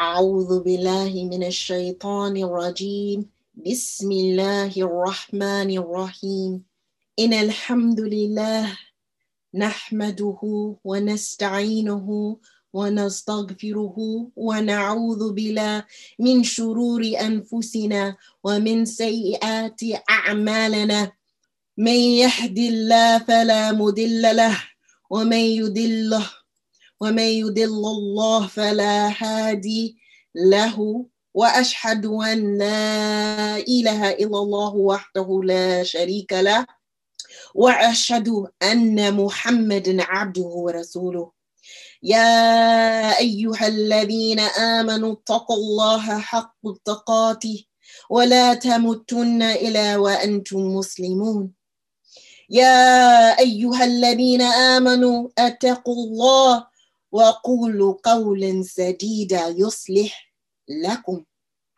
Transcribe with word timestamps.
أعوذ 0.00 0.64
بالله 0.64 1.12
من 1.28 1.44
الشيطان 1.44 2.36
الرجيم. 2.36 3.28
بسم 3.52 4.12
الله 4.12 4.72
الرحمن 4.76 5.70
الرحيم. 5.76 6.64
إن 7.18 7.32
الحمد 7.32 8.00
لله 8.00 8.78
نحمده 9.54 10.40
ونستعينه 10.84 12.06
ونستغفره 12.72 13.96
ونعوذ 14.36 15.22
بالله 15.32 15.84
من 16.18 16.36
شرور 16.44 17.02
أنفسنا 17.20 18.16
ومن 18.44 18.84
سيئات 18.84 19.80
أعمالنا. 20.10 21.12
من 21.76 22.00
يهد 22.24 22.58
الله 22.58 23.18
فلا 23.18 23.72
مضل 23.72 24.22
له 24.36 24.56
ومن 25.10 25.44
يضله 25.60 26.39
ومن 27.00 27.22
يضل 27.42 27.84
الله 27.96 28.46
فلا 28.46 29.12
هادي 29.22 29.96
له 30.34 31.06
واشهد 31.34 32.06
ان 32.06 32.58
لا 32.58 33.56
اله 33.56 34.10
الا 34.10 34.38
الله 34.38 34.74
وحده 34.74 35.40
لا 35.44 35.82
شريك 35.82 36.32
له 36.32 36.66
واشهد 37.54 38.28
ان 38.62 39.14
محمدا 39.14 40.02
عبده 40.02 40.42
ورسوله. 40.42 41.32
يا 42.02 43.18
ايها 43.18 43.66
الذين 43.66 44.40
امنوا 44.40 45.12
اتقوا 45.12 45.56
الله 45.56 46.18
حق 46.18 46.62
تقاته 46.84 47.64
ولا 48.10 48.54
تموتن 48.54 49.42
الا 49.42 49.96
وأنتم 49.96 50.58
مسلمون. 50.76 51.52
يا 52.50 53.38
ايها 53.38 53.84
الذين 53.84 54.42
امنوا 54.42 55.28
اتقوا 55.38 55.94
الله 55.94 56.69
وقولوا 57.11 57.95
قولا 58.03 58.63
سديدا 58.63 59.47
يصلح 59.47 60.33
لكم 60.69 61.23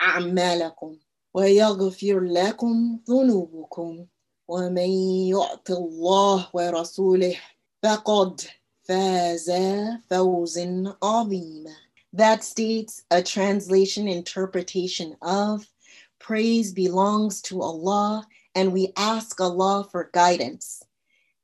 اعمالكم 0.02 0.98
ويغفر 1.34 2.20
لكم 2.20 3.00
ذنوبكم 3.10 4.06
ومن 4.48 4.90
يعط 5.30 5.72
الله 5.72 6.50
ورسوله 6.54 7.36
فقد 7.84 8.42
فاز 8.84 9.52
فوزا 10.10 10.96
عظيما 11.04 11.76
that 12.14 12.44
states 12.44 13.04
a 13.12 13.22
translation 13.22 14.08
interpretation 14.08 15.16
of 15.22 15.68
praise 16.20 16.72
belongs 16.72 17.42
to 17.42 17.62
Allah 17.62 18.26
and 18.56 18.74
we 18.74 18.92
ask 18.98 19.40
Allah 19.40 19.88
for 19.92 20.10
guidance 20.14 20.84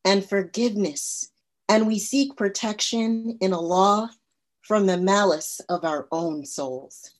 and 0.05 0.25
forgiveness 0.25 1.29
and 1.68 1.86
we 1.86 1.98
seek 1.98 2.36
protection 2.36 3.36
in 3.40 3.52
Allah 3.52 4.10
from 4.62 4.86
the 4.86 4.96
malice 4.98 5.60
of 5.68 5.84
our 5.84 6.08
own 6.10 6.44
souls 6.44 7.10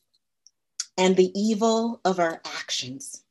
and 0.97 1.15
the 1.15 1.31
evil 1.39 2.01
of 2.05 2.19
our 2.19 2.41
actions. 2.45 3.23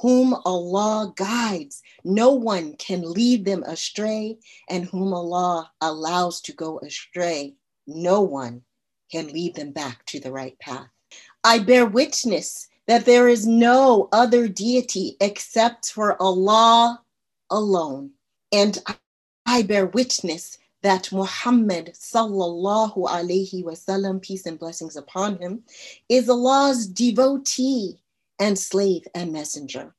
Whom 0.00 0.34
Allah 0.46 1.12
guides, 1.16 1.82
no 2.04 2.32
one 2.32 2.76
can 2.76 3.02
lead 3.02 3.44
them 3.44 3.62
astray, 3.64 4.38
and 4.70 4.86
whom 4.86 5.12
Allah 5.12 5.70
allows 5.82 6.40
to 6.42 6.52
go 6.52 6.78
astray, 6.78 7.54
no 7.86 8.22
one 8.22 8.62
can 9.10 9.28
lead 9.28 9.54
them 9.54 9.72
back 9.72 10.06
to 10.06 10.18
the 10.18 10.32
right 10.32 10.58
path. 10.58 10.88
I 11.44 11.58
bear 11.58 11.84
witness 11.84 12.68
that 12.86 13.04
there 13.04 13.28
is 13.28 13.46
no 13.46 14.08
other 14.12 14.48
deity 14.48 15.16
except 15.20 15.90
for 15.90 16.20
Allah 16.20 17.02
alone. 17.50 18.12
And 18.50 18.78
I 19.46 19.62
bear 19.62 19.86
witness 19.86 20.58
that 20.82 21.12
Muhammad 21.12 21.92
sallallahu 21.94 22.96
alaihi 22.96 23.62
wasallam, 23.64 24.20
peace 24.20 24.46
and 24.46 24.58
blessings 24.58 24.96
upon 24.96 25.38
him, 25.38 25.62
is 26.08 26.28
Allah's 26.28 26.86
devotee 26.86 28.00
and 28.38 28.58
slave 28.58 29.06
and 29.14 29.32
messenger. 29.32 29.94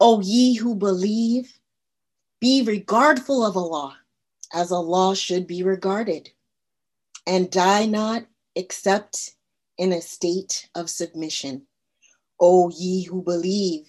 O 0.00 0.20
ye 0.20 0.54
who 0.54 0.74
believe, 0.74 1.58
be 2.40 2.62
regardful 2.62 3.44
of 3.44 3.56
Allah 3.56 3.96
as 4.52 4.72
Allah 4.72 5.14
should 5.14 5.46
be 5.46 5.62
regarded, 5.62 6.30
and 7.26 7.50
die 7.50 7.86
not 7.86 8.24
except 8.54 9.34
in 9.76 9.92
a 9.92 10.00
state 10.00 10.68
of 10.74 10.90
submission. 10.90 11.62
O 12.40 12.70
ye 12.70 13.04
who 13.04 13.22
believe, 13.22 13.86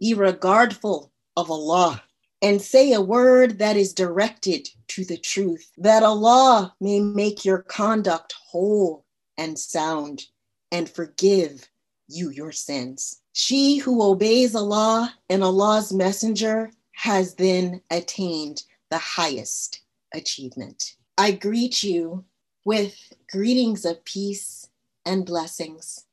be 0.00 0.14
regardful 0.14 1.12
of 1.36 1.50
Allah 1.50 2.02
and 2.40 2.62
say 2.62 2.92
a 2.92 3.00
word 3.00 3.58
that 3.58 3.76
is 3.76 3.92
directed 3.92 4.68
to 4.88 5.04
the 5.04 5.16
truth, 5.16 5.70
that 5.78 6.02
Allah 6.02 6.74
may 6.80 7.00
make 7.00 7.44
your 7.44 7.58
conduct 7.58 8.34
whole 8.50 9.04
and 9.36 9.58
sound 9.58 10.26
and 10.70 10.88
forgive 10.88 11.68
you 12.08 12.30
your 12.30 12.52
sins. 12.52 13.20
She 13.32 13.78
who 13.78 14.02
obeys 14.02 14.54
Allah 14.54 15.14
and 15.28 15.42
Allah's 15.42 15.92
messenger 15.92 16.70
has 16.92 17.34
then 17.34 17.80
attained 17.90 18.62
the 18.90 18.98
highest 18.98 19.80
achievement. 20.12 20.94
I 21.16 21.32
greet 21.32 21.82
you 21.82 22.24
with 22.64 23.12
greetings 23.30 23.84
of 23.84 24.04
peace 24.04 24.68
and 25.04 25.24
blessings. 25.24 26.04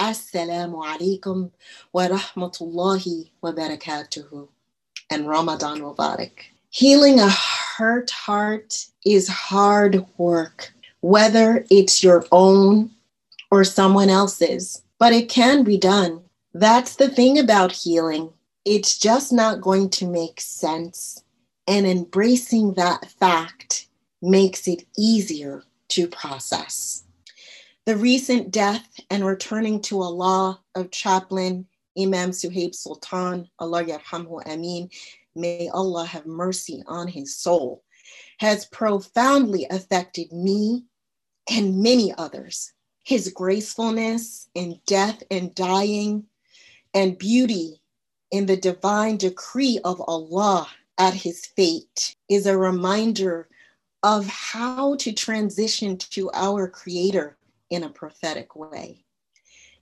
Assalamu 0.00 0.84
alaikum 0.84 1.52
wa 1.92 2.08
rahmatullahi 2.08 3.30
wa 3.40 3.52
barakatuhu 3.52 4.48
and 5.10 5.28
Ramadan 5.28 5.80
Mubarak. 5.80 6.32
Healing 6.70 7.20
a 7.20 7.28
hurt 7.28 8.10
heart 8.10 8.86
is 9.04 9.28
hard 9.28 10.06
work, 10.16 10.72
whether 11.00 11.66
it's 11.70 12.02
your 12.02 12.24
own 12.32 12.90
or 13.50 13.64
someone 13.64 14.08
else's, 14.08 14.82
but 14.98 15.12
it 15.12 15.28
can 15.28 15.64
be 15.64 15.76
done. 15.76 16.22
That's 16.54 16.96
the 16.96 17.08
thing 17.08 17.38
about 17.38 17.72
healing. 17.72 18.30
It's 18.64 18.98
just 18.98 19.32
not 19.32 19.60
going 19.60 19.90
to 19.90 20.06
make 20.06 20.40
sense. 20.40 21.22
And 21.66 21.86
embracing 21.86 22.74
that 22.74 23.10
fact 23.10 23.86
makes 24.22 24.66
it 24.68 24.84
easier 24.96 25.64
to 25.88 26.06
process. 26.06 27.04
The 27.84 27.96
recent 27.96 28.50
death 28.50 29.00
and 29.10 29.26
returning 29.26 29.80
to 29.82 30.00
Allah 30.00 30.60
of 30.74 30.90
chaplain 30.90 31.66
Imam 31.98 32.30
Sohaib 32.30 32.74
Sultan, 32.74 33.48
Allah 33.58 33.84
yarhamhu 33.84 34.46
amin, 34.46 34.88
may 35.34 35.68
Allah 35.68 36.04
have 36.04 36.26
mercy 36.26 36.82
on 36.86 37.08
his 37.08 37.36
soul, 37.36 37.82
has 38.38 38.66
profoundly 38.66 39.66
affected 39.70 40.32
me 40.32 40.84
and 41.50 41.82
many 41.82 42.14
others. 42.16 42.72
His 43.04 43.32
gracefulness 43.32 44.48
in 44.54 44.80
death 44.86 45.22
and 45.30 45.54
dying 45.54 46.24
and 46.94 47.18
beauty 47.18 47.80
in 48.30 48.46
the 48.46 48.56
divine 48.56 49.16
decree 49.16 49.80
of 49.84 50.00
Allah 50.00 50.68
at 50.98 51.14
his 51.14 51.46
fate 51.46 52.16
is 52.28 52.46
a 52.46 52.56
reminder 52.56 53.48
of 54.02 54.26
how 54.26 54.96
to 54.96 55.12
transition 55.12 55.96
to 55.96 56.30
our 56.32 56.68
Creator 56.68 57.36
in 57.70 57.84
a 57.84 57.90
prophetic 57.90 58.56
way. 58.56 59.04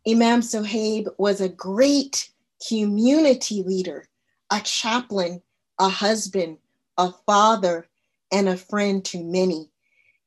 Imam 0.09 0.41
Sohaib 0.41 1.09
was 1.19 1.41
a 1.41 1.49
great 1.49 2.31
community 2.67 3.63
leader, 3.63 4.07
a 4.51 4.61
chaplain, 4.61 5.43
a 5.79 5.89
husband, 5.89 6.59
a 6.97 7.13
father, 7.27 7.87
and 8.33 8.49
a 8.49 8.57
friend 8.57 9.05
to 9.07 9.23
many. 9.23 9.71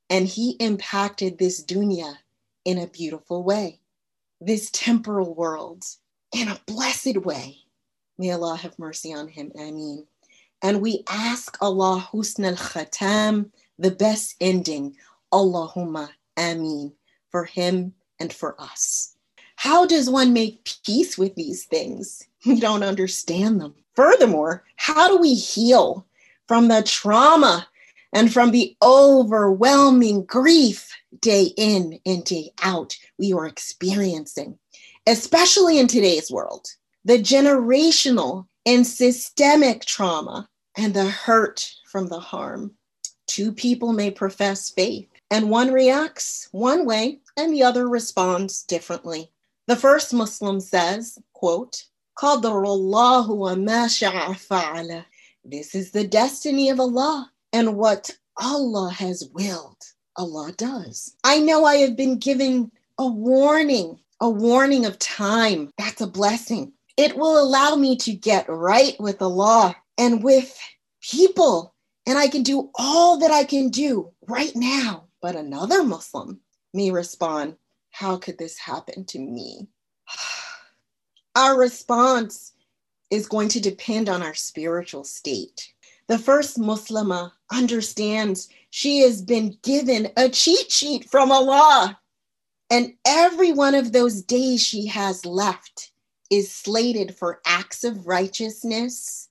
And 0.10 0.28
he 0.28 0.52
impacted 0.60 1.38
this 1.38 1.64
dunya 1.64 2.16
in 2.66 2.78
a 2.78 2.88
beautiful 2.88 3.44
way, 3.44 3.80
this 4.40 4.70
temporal 4.72 5.34
world 5.34 5.86
in 6.34 6.48
a 6.48 6.60
blessed 6.66 7.18
way. 7.18 7.58
May 8.18 8.32
Allah 8.32 8.58
have 8.58 8.78
mercy 8.78 9.14
on 9.14 9.28
him. 9.28 9.52
Ameen. 9.56 10.06
And 10.62 10.82
we 10.82 11.04
ask 11.10 11.58
Allah 11.62 12.08
husn 12.12 12.46
al 12.46 12.56
khatam, 12.56 13.52
the 13.80 13.92
best 13.92 14.36
ending. 14.40 14.96
Allahumma 15.32 16.10
ameen 16.38 16.94
for 17.32 17.46
him 17.46 17.94
and 18.20 18.32
for 18.32 18.60
us. 18.62 19.13
How 19.64 19.86
does 19.86 20.10
one 20.10 20.34
make 20.34 20.70
peace 20.86 21.18
with 21.18 21.36
these 21.36 21.64
things? 21.64 22.28
We 22.46 22.60
don't 22.60 22.84
understand 22.84 23.62
them. 23.62 23.76
Furthermore, 23.96 24.66
how 24.76 25.08
do 25.08 25.18
we 25.18 25.36
heal 25.36 26.06
from 26.50 26.68
the 26.68 26.84
trauma 26.86 27.66
and 28.12 28.34
from 28.34 28.52
the 28.52 28.76
overwhelming 28.84 30.26
grief 30.26 30.94
day 31.22 31.54
in 31.56 31.98
and 32.06 32.26
day 32.26 32.52
out 32.62 32.98
we 33.18 33.32
are 33.32 33.46
experiencing, 33.46 34.60
especially 35.08 35.80
in 35.80 35.88
today's 35.88 36.30
world? 36.30 36.68
The 37.06 37.20
generational 37.20 38.48
and 38.66 38.86
systemic 38.86 39.86
trauma 39.86 40.50
and 40.76 40.94
the 40.94 41.06
hurt 41.06 41.72
from 41.90 42.10
the 42.10 42.20
harm. 42.20 42.74
Two 43.28 43.54
people 43.54 43.94
may 43.94 44.12
profess 44.12 44.70
faith, 44.72 45.08
and 45.32 45.50
one 45.50 45.72
reacts 45.72 46.50
one 46.52 46.86
way 46.86 47.22
and 47.38 47.54
the 47.54 47.64
other 47.64 47.88
responds 47.88 48.64
differently. 48.64 49.30
The 49.66 49.76
first 49.78 50.14
Muslim 50.14 50.60
says, 50.60 51.18
quote, 51.32 51.86
This 55.46 55.76
is 55.76 55.92
the 55.92 56.08
destiny 56.10 56.70
of 56.70 56.80
Allah, 56.82 57.32
and 57.54 57.78
what 57.78 58.18
Allah 58.38 58.92
has 58.92 59.30
willed, 59.34 59.82
Allah 60.18 60.52
does. 60.58 61.16
I 61.24 61.40
know 61.40 61.64
I 61.64 61.76
have 61.78 61.96
been 61.96 62.18
given 62.18 62.72
a 62.98 63.08
warning, 63.08 64.00
a 64.20 64.30
warning 64.30 64.86
of 64.86 65.00
time. 65.00 65.72
That's 65.78 66.02
a 66.02 66.08
blessing. 66.08 66.74
It 66.98 67.16
will 67.16 67.42
allow 67.42 67.76
me 67.76 67.96
to 67.98 68.14
get 68.14 68.50
right 68.50 69.00
with 69.00 69.22
Allah 69.22 69.78
and 69.98 70.22
with 70.22 70.60
people, 71.02 71.74
and 72.06 72.18
I 72.18 72.28
can 72.28 72.44
do 72.44 72.70
all 72.76 73.18
that 73.20 73.32
I 73.32 73.46
can 73.46 73.70
do 73.70 74.12
right 74.28 74.56
now. 74.58 75.06
But 75.22 75.38
another 75.38 75.84
Muslim 75.84 76.42
may 76.74 76.92
respond, 76.92 77.56
How 77.94 78.18
could 78.18 78.40
this 78.40 78.58
happen 78.58 79.06
to 79.06 79.20
me? 79.20 79.68
Our 81.36 81.58
response 81.58 82.54
is 83.12 83.28
going 83.28 83.50
to 83.50 83.60
depend 83.60 84.10
on 84.10 84.24
our 84.24 84.34
spiritual 84.34 85.04
state. 85.04 85.72
The 86.08 86.18
first 86.18 86.58
Muslimah 86.58 87.32
understands 87.52 88.50
she 88.72 89.02
has 89.02 89.22
been 89.22 89.58
given 89.62 90.10
a 90.18 90.28
cheat 90.30 90.72
sheet 90.72 91.08
from 91.10 91.32
Allah. 91.32 92.00
And 92.72 92.94
every 93.06 93.52
one 93.52 93.76
of 93.76 93.92
those 93.92 94.24
days 94.24 94.66
she 94.66 94.88
has 94.88 95.26
left 95.26 95.92
is 96.32 96.52
slated 96.52 97.16
for 97.16 97.42
acts 97.46 97.84
of 97.84 98.08
righteousness. 98.08 99.30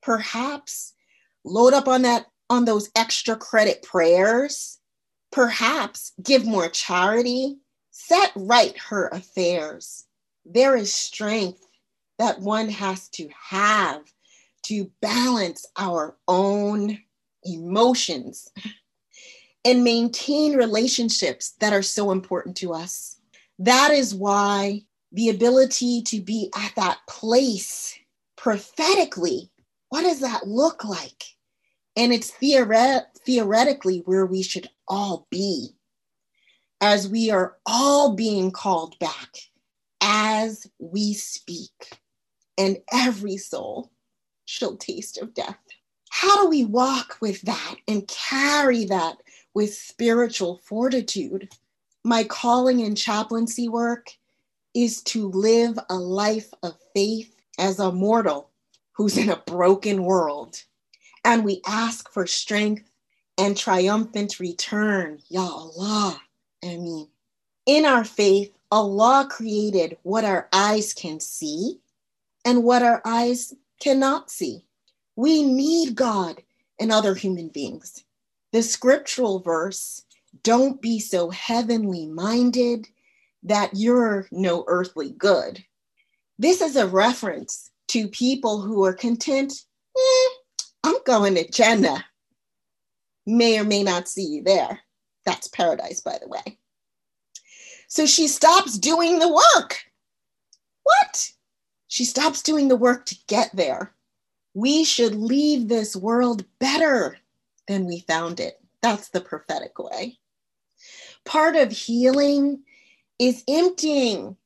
Perhaps 0.00 0.94
load 1.44 1.74
up 1.74 1.88
on 1.88 2.02
that 2.02 2.26
on 2.48 2.64
those 2.64 2.90
extra 2.94 3.34
credit 3.34 3.82
prayers. 3.82 4.78
Perhaps 5.32 6.12
give 6.22 6.46
more 6.46 6.68
charity. 6.68 7.58
Set 7.98 8.30
right 8.36 8.76
her 8.76 9.08
affairs. 9.08 10.04
There 10.44 10.76
is 10.76 10.92
strength 10.92 11.66
that 12.18 12.38
one 12.40 12.68
has 12.68 13.08
to 13.10 13.26
have 13.48 14.02
to 14.64 14.92
balance 15.00 15.64
our 15.78 16.18
own 16.28 16.98
emotions 17.42 18.52
and 19.64 19.82
maintain 19.82 20.56
relationships 20.56 21.54
that 21.60 21.72
are 21.72 21.82
so 21.82 22.10
important 22.10 22.54
to 22.58 22.74
us. 22.74 23.16
That 23.58 23.92
is 23.92 24.14
why 24.14 24.82
the 25.10 25.30
ability 25.30 26.02
to 26.02 26.20
be 26.20 26.50
at 26.54 26.74
that 26.76 26.98
place 27.08 27.98
prophetically, 28.36 29.50
what 29.88 30.02
does 30.02 30.20
that 30.20 30.46
look 30.46 30.84
like? 30.84 31.24
And 31.96 32.12
it's 32.12 32.30
theoret- 32.30 33.06
theoretically 33.24 34.02
where 34.04 34.26
we 34.26 34.42
should 34.42 34.68
all 34.86 35.26
be 35.30 35.75
as 36.80 37.08
we 37.08 37.30
are 37.30 37.56
all 37.66 38.14
being 38.14 38.50
called 38.50 38.98
back 38.98 39.36
as 40.00 40.66
we 40.78 41.14
speak, 41.14 41.98
and 42.58 42.78
every 42.92 43.36
soul 43.36 43.90
shall 44.44 44.76
taste 44.76 45.18
of 45.18 45.34
death. 45.34 45.58
How 46.10 46.42
do 46.42 46.48
we 46.48 46.64
walk 46.64 47.18
with 47.20 47.42
that 47.42 47.76
and 47.88 48.08
carry 48.08 48.84
that 48.86 49.16
with 49.54 49.74
spiritual 49.74 50.60
fortitude? 50.64 51.50
My 52.04 52.24
calling 52.24 52.80
in 52.80 52.94
chaplaincy 52.94 53.68
work 53.68 54.10
is 54.74 55.02
to 55.02 55.28
live 55.30 55.78
a 55.90 55.96
life 55.96 56.52
of 56.62 56.78
faith 56.94 57.34
as 57.58 57.78
a 57.78 57.90
mortal 57.90 58.50
who's 58.92 59.18
in 59.18 59.30
a 59.30 59.42
broken 59.46 60.04
world. 60.04 60.62
And 61.24 61.44
we 61.44 61.60
ask 61.66 62.12
for 62.12 62.26
strength 62.26 62.88
and 63.36 63.56
triumphant 63.56 64.38
return. 64.38 65.18
Ya 65.28 65.42
Allah. 65.42 66.20
In 67.66 67.84
our 67.84 68.04
faith, 68.04 68.56
Allah 68.70 69.28
created 69.28 69.98
what 70.02 70.24
our 70.24 70.48
eyes 70.52 70.94
can 70.94 71.18
see 71.18 71.80
and 72.44 72.62
what 72.62 72.82
our 72.82 73.02
eyes 73.04 73.54
cannot 73.80 74.30
see. 74.30 74.64
We 75.16 75.42
need 75.42 75.96
God 75.96 76.42
and 76.78 76.92
other 76.92 77.14
human 77.14 77.48
beings. 77.48 78.04
The 78.52 78.62
scriptural 78.62 79.40
verse, 79.40 80.02
don't 80.42 80.80
be 80.80 81.00
so 81.00 81.30
heavenly 81.30 82.06
minded 82.06 82.86
that 83.42 83.70
you're 83.74 84.28
no 84.30 84.64
earthly 84.68 85.10
good. 85.10 85.64
This 86.38 86.60
is 86.60 86.76
a 86.76 86.86
reference 86.86 87.70
to 87.88 88.08
people 88.08 88.60
who 88.60 88.84
are 88.84 88.92
content, 88.92 89.62
eh, 89.96 90.28
I'm 90.84 90.96
going 91.04 91.34
to 91.36 91.50
Jannah. 91.50 92.04
May 93.26 93.58
or 93.58 93.64
may 93.64 93.82
not 93.82 94.08
see 94.08 94.24
you 94.24 94.42
there. 94.42 94.80
That's 95.24 95.48
paradise, 95.48 96.00
by 96.00 96.18
the 96.20 96.28
way. 96.28 96.58
So 97.96 98.04
she 98.04 98.28
stops 98.28 98.76
doing 98.76 99.20
the 99.20 99.32
work. 99.32 99.78
What? 100.82 101.32
She 101.88 102.04
stops 102.04 102.42
doing 102.42 102.68
the 102.68 102.76
work 102.76 103.06
to 103.06 103.16
get 103.26 103.48
there. 103.54 103.94
We 104.52 104.84
should 104.84 105.14
leave 105.14 105.68
this 105.68 105.96
world 105.96 106.44
better 106.58 107.16
than 107.68 107.86
we 107.86 108.00
found 108.00 108.38
it. 108.38 108.60
That's 108.82 109.08
the 109.08 109.22
prophetic 109.22 109.78
way. 109.78 110.18
Part 111.24 111.56
of 111.56 111.72
healing 111.72 112.64
is 113.18 113.42
emptying 113.48 114.36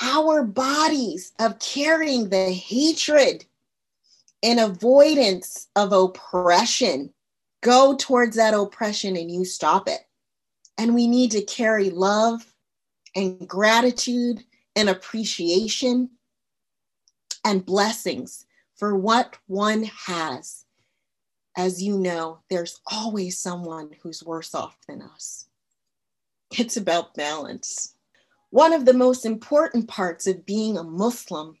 our 0.00 0.42
bodies 0.42 1.32
of 1.38 1.58
carrying 1.58 2.30
the 2.30 2.52
hatred 2.52 3.44
and 4.42 4.58
avoidance 4.58 5.68
of 5.76 5.92
oppression. 5.92 7.12
Go 7.60 7.96
towards 7.96 8.36
that 8.36 8.54
oppression 8.54 9.14
and 9.14 9.30
you 9.30 9.44
stop 9.44 9.90
it. 9.90 10.06
And 10.78 10.94
we 10.94 11.06
need 11.06 11.32
to 11.32 11.42
carry 11.42 11.90
love 11.90 12.46
and 13.14 13.46
gratitude 13.46 14.44
and 14.76 14.88
appreciation 14.88 16.10
and 17.44 17.64
blessings 17.64 18.46
for 18.76 18.96
what 18.96 19.36
one 19.46 19.84
has. 19.84 20.64
As 21.56 21.82
you 21.82 21.98
know, 21.98 22.40
there's 22.50 22.80
always 22.90 23.38
someone 23.38 23.90
who's 24.02 24.22
worse 24.22 24.54
off 24.54 24.76
than 24.86 25.02
us. 25.02 25.46
It's 26.56 26.76
about 26.76 27.14
balance. 27.14 27.94
One 28.50 28.72
of 28.72 28.84
the 28.84 28.94
most 28.94 29.26
important 29.26 29.88
parts 29.88 30.26
of 30.26 30.46
being 30.46 30.78
a 30.78 30.84
Muslim 30.84 31.58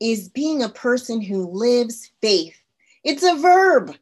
is 0.00 0.28
being 0.28 0.62
a 0.62 0.68
person 0.68 1.20
who 1.20 1.50
lives 1.50 2.10
faith. 2.20 2.56
It's 3.04 3.22
a 3.22 3.36
verb, 3.36 3.96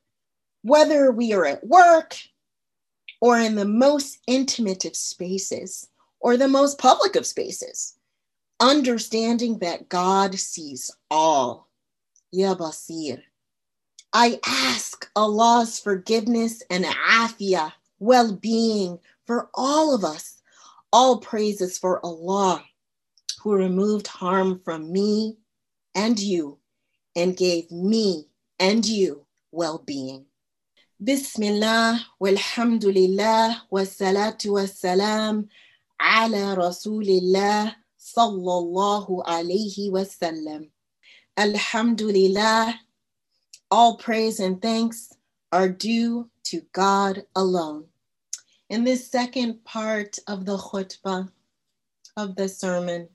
whether 0.63 1.11
we 1.11 1.33
are 1.33 1.47
at 1.47 1.67
work 1.67 2.17
or 3.21 3.39
in 3.39 3.55
the 3.55 3.65
most 3.65 4.19
intimate 4.27 4.85
of 4.85 4.95
spaces 4.95 5.89
or 6.21 6.37
the 6.37 6.49
most 6.49 6.79
public 6.79 7.17
of 7.17 7.27
spaces. 7.27 7.95
Understanding 8.61 9.59
that 9.61 9.89
God 9.89 10.35
sees 10.39 10.91
all. 11.11 11.69
Ya 12.31 12.55
Basir. 12.55 13.23
I 14.13 14.39
ask 14.47 15.11
Allah's 15.17 15.79
forgiveness 15.79 16.63
and 16.71 16.85
afia, 16.85 17.73
well 17.99 18.35
being 18.35 18.99
for 19.27 19.49
all 19.55 19.95
of 19.95 20.05
us 20.05 20.41
all 20.93 21.19
praises 21.19 21.79
for 21.79 22.05
Allah, 22.05 22.65
who 23.43 23.55
removed 23.55 24.07
harm 24.07 24.61
from 24.65 24.93
me 24.93 25.39
and 25.95 26.19
you 26.19 26.59
and 27.17 27.37
gave 27.37 27.71
me 27.71 28.27
and 28.59 28.85
you 28.85 29.25
well 29.53 29.79
being. 29.79 30.27
Bismillah, 31.03 32.05
walhamdulillah, 32.21 33.63
wassalatu 33.73 34.51
wassalam 34.51 35.49
ala 36.01 36.57
rasulillah 36.57 37.75
sallallahu 37.99 39.25
alayhi 39.25 39.91
wasallam. 39.91 40.71
Alhamdulillah, 41.37 42.75
all 43.71 43.97
praise 43.97 44.41
and 44.41 44.61
thanks 44.61 45.13
are 45.53 45.69
due 45.69 46.29
to 46.45 46.63
God 46.73 47.25
alone. 47.37 47.85
In 48.69 48.85
this 48.85 49.11
second 49.11 49.65
part 49.65 50.19
of 50.27 50.45
the 50.45 50.57
khutbah 50.57 51.29
of 52.17 52.37
the 52.37 52.49
sermon, 52.49 53.09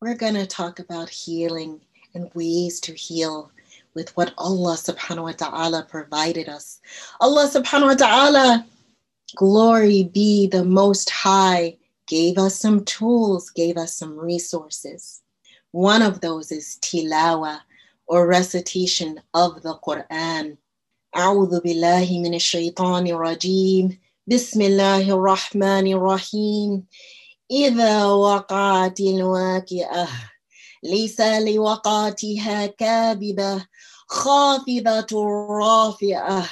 we're 0.00 0.14
going 0.14 0.34
to 0.34 0.46
talk 0.46 0.78
about 0.78 1.08
healing 1.08 1.80
and 2.14 2.30
ways 2.34 2.80
to 2.80 2.94
heal 2.94 3.50
with 3.94 4.16
what 4.16 4.34
Allah 4.38 4.76
subhanahu 4.76 5.22
wa 5.24 5.32
ta'ala 5.32 5.86
provided 5.88 6.48
us. 6.48 6.80
Allah 7.20 7.48
subhanahu 7.48 7.86
wa 7.86 7.94
ta'ala, 7.94 8.66
glory 9.36 10.04
be 10.04 10.46
the 10.46 10.64
most 10.64 11.10
high, 11.10 11.76
gave 12.07 12.37
us 12.37 12.59
some 12.59 12.83
tools, 12.85 13.49
gave 13.51 13.77
us 13.77 13.95
some 13.95 14.17
resources. 14.17 15.21
One 15.71 16.01
of 16.01 16.21
those 16.21 16.51
is 16.51 16.77
tilawa 16.81 17.61
or 18.07 18.27
recitation 18.27 19.21
of 19.33 19.61
the 19.61 19.75
Quran. 19.75 20.57
أعوذ 21.15 21.61
بالله 21.61 22.19
من 22.21 22.33
الشيطان 22.33 23.07
الرجيم 23.07 23.99
بسم 24.27 24.61
الله 24.61 25.09
الرحمن 25.09 25.87
الرحيم 25.93 26.85
إذا 27.51 28.05
وقعت 28.05 28.99
الواقعة 28.99 30.07
ليس 30.83 31.21
لوقعتها 31.21 32.65
كاذبة 32.65 33.65
خافضة 34.07 35.25
رافعة 35.49 36.49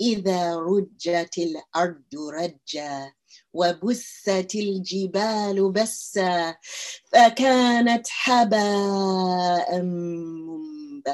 إذا 0.00 0.56
رجت 0.56 1.38
الأرض 1.38 2.14
رجا 2.14 3.12
وبست 3.52 4.54
الجبال 4.54 5.72
بسا 5.72 6.54
فكانت 7.12 8.06
هباء 8.24 9.80
منبثا 9.80 11.10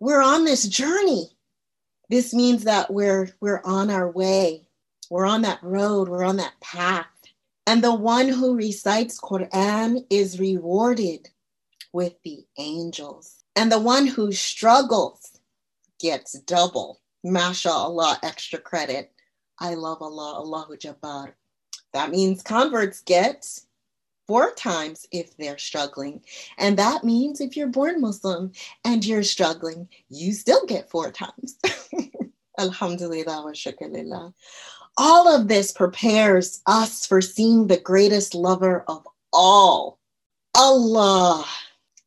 We're 0.00 0.22
on 0.22 0.44
this 0.44 0.66
journey. 0.66 1.36
This 2.08 2.32
means 2.32 2.64
that 2.64 2.92
we're 2.92 3.28
we're 3.40 3.62
on 3.64 3.90
our 3.90 4.10
way 4.10 4.70
we're 5.10 5.26
on 5.26 5.42
that 5.42 5.62
road, 5.62 6.08
we're 6.08 6.24
on 6.24 6.36
that 6.36 6.58
path. 6.60 7.06
And 7.66 7.82
the 7.82 7.94
one 7.94 8.28
who 8.28 8.56
recites 8.56 9.20
Quran 9.20 10.06
is 10.08 10.40
rewarded 10.40 11.28
with 11.92 12.14
the 12.24 12.44
angels. 12.56 13.44
And 13.56 13.70
the 13.70 13.80
one 13.80 14.06
who 14.06 14.32
struggles 14.32 15.38
gets 16.00 16.38
double. 16.40 17.00
MashaAllah, 17.26 18.18
extra 18.22 18.58
credit. 18.60 19.12
I 19.59 19.75
love 19.75 20.01
Allah, 20.01 20.35
Allahu 20.35 20.75
Jabbar. 20.77 21.33
That 21.93 22.11
means 22.11 22.41
converts 22.41 23.01
get 23.01 23.47
four 24.27 24.53
times 24.53 25.07
if 25.11 25.35
they're 25.37 25.57
struggling. 25.57 26.21
And 26.57 26.77
that 26.77 27.03
means 27.03 27.39
if 27.39 27.55
you're 27.55 27.67
born 27.67 28.01
Muslim 28.01 28.51
and 28.83 29.05
you're 29.05 29.23
struggling, 29.23 29.87
you 30.09 30.33
still 30.33 30.65
get 30.65 30.89
four 30.89 31.11
times. 31.11 31.59
Alhamdulillah 32.59 33.43
wa 33.43 33.51
shukrulillah. 33.51 34.33
All 34.97 35.27
of 35.27 35.47
this 35.47 35.71
prepares 35.71 36.61
us 36.65 37.05
for 37.05 37.21
seeing 37.21 37.67
the 37.67 37.77
greatest 37.77 38.33
lover 38.33 38.83
of 38.87 39.05
all, 39.33 39.99
Allah 40.55 41.45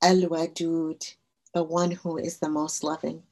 Al 0.02 0.20
Wadud, 0.22 1.14
the 1.52 1.62
one 1.62 1.90
who 1.90 2.16
is 2.16 2.38
the 2.38 2.48
most 2.48 2.82
loving. 2.82 3.22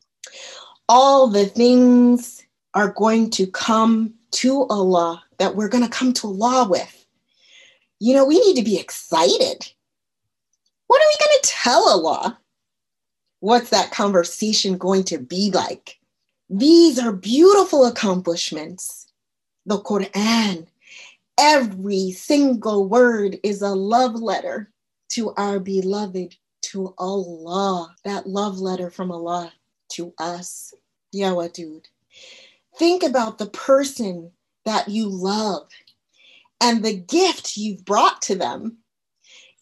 All 0.88 1.26
the 1.26 1.46
things 1.46 2.45
are 2.76 2.92
going 2.92 3.30
to 3.30 3.46
come 3.46 4.12
to 4.30 4.66
Allah 4.68 5.24
that 5.38 5.56
we're 5.56 5.68
going 5.68 5.82
to 5.82 5.90
come 5.90 6.12
to 6.12 6.26
Allah 6.26 6.68
with. 6.68 7.06
You 7.98 8.14
know, 8.14 8.26
we 8.26 8.38
need 8.38 8.56
to 8.56 8.62
be 8.62 8.78
excited. 8.78 9.72
What 10.86 11.02
are 11.02 11.08
we 11.08 11.24
going 11.24 11.38
to 11.42 11.48
tell 11.48 11.88
Allah? 11.88 12.38
What's 13.40 13.70
that 13.70 13.92
conversation 13.92 14.76
going 14.76 15.04
to 15.04 15.18
be 15.18 15.50
like? 15.50 15.98
These 16.50 16.98
are 16.98 17.12
beautiful 17.12 17.86
accomplishments 17.86 19.06
the 19.64 19.78
Quran. 19.80 20.66
Every 21.38 22.12
single 22.12 22.88
word 22.88 23.38
is 23.42 23.62
a 23.62 23.74
love 23.74 24.14
letter 24.14 24.70
to 25.10 25.32
our 25.34 25.58
beloved, 25.58 26.36
to 26.62 26.94
Allah. 26.98 27.94
That 28.04 28.28
love 28.28 28.58
letter 28.58 28.90
from 28.90 29.10
Allah 29.10 29.52
to 29.92 30.12
us. 30.18 30.74
Ya 31.12 31.30
Wadud? 31.32 31.86
Think 32.78 33.02
about 33.02 33.38
the 33.38 33.46
person 33.46 34.32
that 34.64 34.88
you 34.88 35.08
love 35.08 35.68
and 36.60 36.84
the 36.84 36.96
gift 36.96 37.56
you've 37.56 37.84
brought 37.84 38.22
to 38.22 38.34
them. 38.34 38.78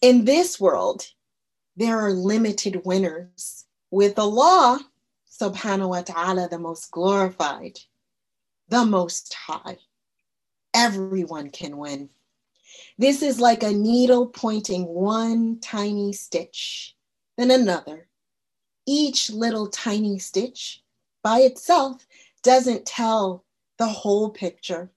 In 0.01 0.25
this 0.25 0.59
world, 0.59 1.07
there 1.77 1.99
are 1.99 2.11
limited 2.11 2.85
winners. 2.85 3.65
With 3.91 4.19
Allah, 4.19 4.81
subhanahu 5.31 5.89
wa 5.89 6.01
ta'ala, 6.01 6.49
the 6.49 6.59
most 6.59 6.91
glorified, 6.91 7.79
the 8.67 8.85
most 8.85 9.33
high 9.33 9.77
everyone 10.75 11.49
can 11.49 11.77
win. 11.77 12.09
This 12.97 13.21
is 13.21 13.39
like 13.39 13.63
a 13.63 13.71
needle 13.71 14.27
pointing 14.27 14.85
one 14.85 15.59
tiny 15.61 16.11
stitch, 16.11 16.95
then 17.37 17.49
another. 17.49 18.07
Each 18.85 19.29
little 19.29 19.67
tiny 19.67 20.19
stitch 20.19 20.83
by 21.23 21.39
itself 21.39 22.05
doesn't 22.45 22.85
tell 22.85 23.43
the 23.77 23.87
whole 23.87 24.29
picture. 24.29 24.89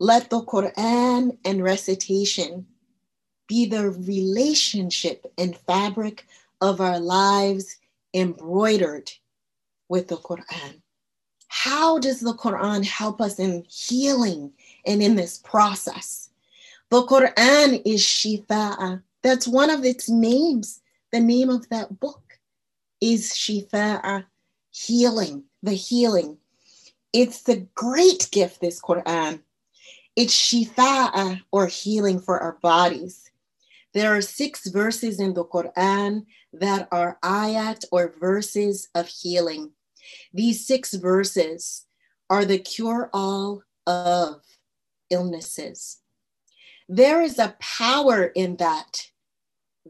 Let 0.00 0.30
the 0.30 0.42
Quran 0.42 1.36
and 1.44 1.62
recitation 1.62 2.66
be 3.46 3.66
the 3.66 3.90
relationship 3.90 5.26
and 5.36 5.56
fabric 5.56 6.24
of 6.60 6.80
our 6.80 6.98
lives 6.98 7.76
embroidered 8.14 9.10
with 9.88 10.08
the 10.08 10.16
Quran. 10.16 10.80
How 11.48 11.98
does 11.98 12.20
the 12.20 12.34
Quran 12.34 12.84
help 12.84 13.20
us 13.20 13.38
in 13.38 13.64
healing 13.68 14.52
and 14.88 15.02
in 15.02 15.14
this 15.14 15.38
process. 15.38 16.30
The 16.90 17.02
Quran 17.02 17.82
is 17.84 18.00
Shifa'a. 18.00 19.02
That's 19.22 19.46
one 19.46 19.70
of 19.70 19.84
its 19.84 20.08
names. 20.08 20.80
The 21.12 21.20
name 21.20 21.50
of 21.50 21.68
that 21.68 22.00
book 22.00 22.38
is 23.00 23.30
Shifa'a, 23.32 24.24
healing, 24.70 25.44
the 25.62 25.72
healing. 25.72 26.38
It's 27.12 27.42
the 27.42 27.66
great 27.74 28.28
gift, 28.30 28.60
this 28.60 28.80
Quran. 28.80 29.42
It's 30.14 30.34
Shifa'a, 30.34 31.40
or 31.52 31.66
healing 31.66 32.20
for 32.20 32.38
our 32.38 32.58
bodies. 32.60 33.30
There 33.94 34.14
are 34.14 34.20
six 34.20 34.66
verses 34.68 35.18
in 35.18 35.34
the 35.34 35.44
Quran 35.44 36.26
that 36.52 36.88
are 36.92 37.18
ayat 37.22 37.84
or 37.90 38.14
verses 38.20 38.88
of 38.94 39.08
healing. 39.08 39.72
These 40.32 40.66
six 40.66 40.94
verses 40.94 41.86
are 42.28 42.44
the 42.44 42.58
cure 42.58 43.08
all 43.12 43.62
of 43.86 44.42
illnesses. 45.10 45.98
There 46.88 47.22
is 47.22 47.38
a 47.38 47.56
power 47.60 48.24
in 48.24 48.56
that. 48.56 49.08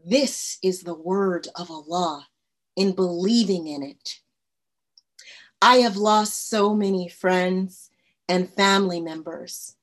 This 0.05 0.57
is 0.63 0.83
the 0.83 0.93
word 0.93 1.47
of 1.55 1.69
Allah, 1.69 2.27
in 2.75 2.93
believing 2.93 3.67
in 3.67 3.83
it. 3.83 4.19
I 5.61 5.77
have 5.77 5.97
lost 5.97 6.49
so 6.49 6.73
many 6.73 7.09
friends 7.09 7.89
and 8.27 8.49
family 8.49 9.01
members. 9.01 9.75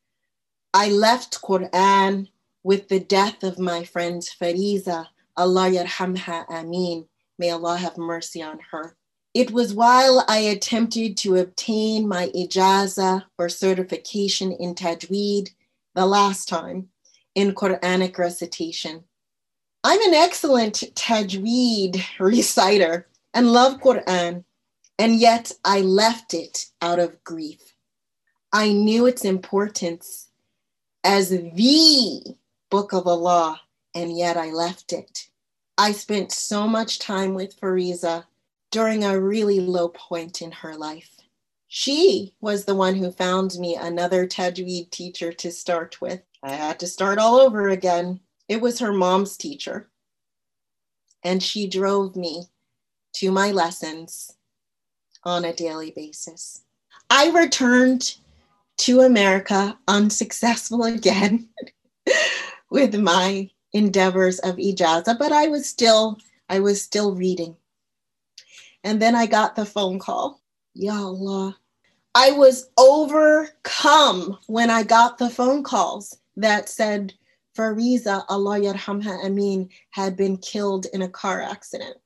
I 0.73 0.88
left 0.90 1.42
Quran 1.42 2.28
with 2.62 2.88
the 2.88 3.00
death 3.00 3.42
of 3.42 3.59
my 3.59 3.85
friend 3.85 4.23
Fariza, 4.23 5.09
Allah 5.37 5.71
yarhamha 5.71 6.47
ameen. 6.49 7.06
May 7.38 7.50
Allah 7.50 7.76
have 7.76 7.99
mercy 7.99 8.42
on 8.42 8.59
her. 8.71 8.97
It 9.35 9.50
was 9.50 9.75
while 9.75 10.25
I 10.28 10.38
attempted 10.38 11.18
to 11.18 11.37
obtain 11.37 12.09
my 12.09 12.28
ijaza 12.28 13.25
or 13.38 13.50
certification 13.50 14.52
in 14.52 14.75
tajweed 14.75 15.50
the 15.95 16.06
last 16.06 16.49
time 16.49 16.88
in 17.35 17.54
Quranic 17.54 18.16
recitation. 18.16 19.04
I'm 19.85 20.00
an 20.00 20.14
excellent 20.14 20.76
tajweed 20.95 22.02
reciter 22.18 23.09
and 23.35 23.52
love 23.52 23.78
Quran, 23.80 24.45
and 24.98 25.16
yet 25.16 25.52
I 25.64 25.80
left 25.80 26.34
it 26.34 26.66
out 26.80 26.98
of 26.98 27.22
grief. 27.24 27.74
I 28.52 28.72
knew 28.72 29.06
its 29.06 29.24
importance 29.24 30.28
as 31.04 31.30
the 31.30 32.36
book 32.70 32.92
of 32.92 33.06
Allah, 33.06 33.60
and 33.94 34.16
yet 34.16 34.36
I 34.36 34.50
left 34.50 34.92
it. 34.92 35.28
I 35.78 35.92
spent 35.92 36.32
so 36.32 36.66
much 36.66 36.98
time 36.98 37.34
with 37.34 37.60
Fariza 37.60 38.24
during 38.70 39.04
a 39.04 39.20
really 39.20 39.60
low 39.60 39.88
point 39.88 40.40
in 40.40 40.50
her 40.50 40.74
life. 40.74 41.10
She 41.68 42.34
was 42.40 42.64
the 42.64 42.74
one 42.74 42.94
who 42.94 43.12
found 43.12 43.58
me 43.58 43.76
another 43.76 44.26
Tajweed 44.26 44.90
teacher 44.90 45.32
to 45.32 45.50
start 45.50 46.00
with. 46.00 46.22
I 46.42 46.52
had 46.52 46.80
to 46.80 46.86
start 46.86 47.18
all 47.18 47.36
over 47.36 47.68
again. 47.68 48.20
It 48.48 48.60
was 48.60 48.78
her 48.78 48.92
mom's 48.92 49.36
teacher. 49.36 49.90
And 51.22 51.42
she 51.42 51.66
drove 51.66 52.16
me 52.16 52.44
to 53.14 53.30
my 53.30 53.50
lessons 53.50 54.35
on 55.26 55.45
a 55.45 55.52
daily 55.52 55.90
basis. 55.90 56.62
I 57.11 57.30
returned 57.30 58.16
to 58.78 59.00
America 59.00 59.76
unsuccessful 59.88 60.85
again 60.85 61.49
with 62.71 62.95
my 62.95 63.50
endeavors 63.73 64.38
of 64.38 64.56
ijaza, 64.56 65.18
but 65.18 65.33
I 65.33 65.49
was 65.49 65.68
still 65.68 66.18
I 66.49 66.61
was 66.61 66.80
still 66.80 67.14
reading. 67.14 67.56
And 68.85 69.02
then 69.02 69.16
I 69.16 69.26
got 69.26 69.56
the 69.56 69.66
phone 69.66 69.99
call. 69.99 70.40
Ya 70.75 70.95
Allah. 70.95 71.59
I 72.14 72.30
was 72.30 72.71
overcome 72.78 74.38
when 74.47 74.71
I 74.71 74.85
got 74.85 75.18
the 75.18 75.28
phone 75.28 75.64
calls 75.64 76.16
that 76.37 76.68
said 76.68 77.12
Fariza, 77.59 78.25
Allah 78.28 78.61
yarhamha 78.61 79.25
Amin, 79.25 79.71
had 79.90 80.16
been 80.16 80.37
killed 80.37 80.87
in 80.92 81.02
a 81.02 81.09
car 81.09 81.42
accident. 81.42 81.97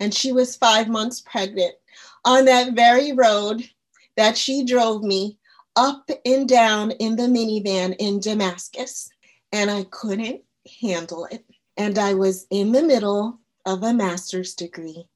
And 0.00 0.12
she 0.12 0.32
was 0.32 0.56
five 0.56 0.88
months 0.88 1.20
pregnant 1.20 1.74
on 2.24 2.44
that 2.46 2.74
very 2.74 3.12
road 3.12 3.68
that 4.16 4.36
she 4.36 4.64
drove 4.64 5.02
me 5.02 5.38
up 5.76 6.10
and 6.24 6.48
down 6.48 6.90
in 6.92 7.16
the 7.16 7.24
minivan 7.24 7.94
in 7.98 8.20
Damascus. 8.20 9.10
And 9.52 9.70
I 9.70 9.84
couldn't 9.84 10.42
handle 10.80 11.26
it. 11.26 11.44
And 11.76 11.98
I 11.98 12.14
was 12.14 12.46
in 12.50 12.72
the 12.72 12.82
middle 12.82 13.38
of 13.66 13.82
a 13.82 13.92
master's 13.92 14.54
degree 14.54 15.06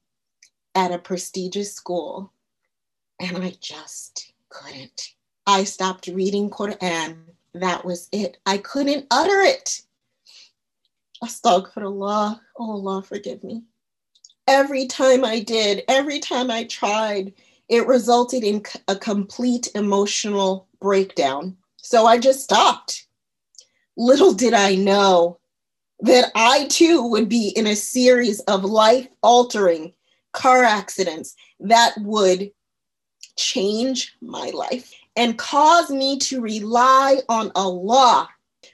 at 0.74 0.92
a 0.92 0.98
prestigious 0.98 1.74
school, 1.74 2.32
and 3.20 3.38
I 3.38 3.54
just 3.60 4.32
couldn't. 4.48 5.14
I 5.46 5.64
stopped 5.64 6.06
reading 6.08 6.50
Quran. 6.50 7.18
That 7.54 7.84
was 7.84 8.08
it. 8.12 8.38
I 8.46 8.58
couldn't 8.58 9.06
utter 9.10 9.40
it. 9.40 9.82
Astaghfirullah. 11.22 12.40
Oh 12.58 12.70
Allah, 12.70 13.02
forgive 13.02 13.42
me. 13.42 13.64
Every 14.46 14.86
time 14.86 15.24
I 15.24 15.40
did, 15.40 15.84
every 15.88 16.18
time 16.18 16.50
I 16.50 16.64
tried, 16.64 17.32
it 17.68 17.86
resulted 17.86 18.42
in 18.42 18.62
a 18.88 18.96
complete 18.96 19.68
emotional 19.74 20.68
breakdown. 20.80 21.56
So 21.76 22.06
I 22.06 22.18
just 22.18 22.42
stopped. 22.42 23.06
Little 23.96 24.32
did 24.32 24.54
I 24.54 24.74
know 24.74 25.38
that 26.00 26.32
I 26.34 26.66
too 26.66 27.02
would 27.06 27.28
be 27.28 27.48
in 27.50 27.66
a 27.66 27.76
series 27.76 28.40
of 28.40 28.64
life 28.64 29.08
altering 29.22 29.92
car 30.32 30.64
accidents 30.64 31.34
that 31.60 31.94
would 31.98 32.50
change 33.36 34.16
my 34.20 34.50
life 34.50 34.92
and 35.16 35.38
cause 35.38 35.90
me 35.90 36.18
to 36.18 36.40
rely 36.40 37.18
on 37.28 37.52
Allah 37.54 38.28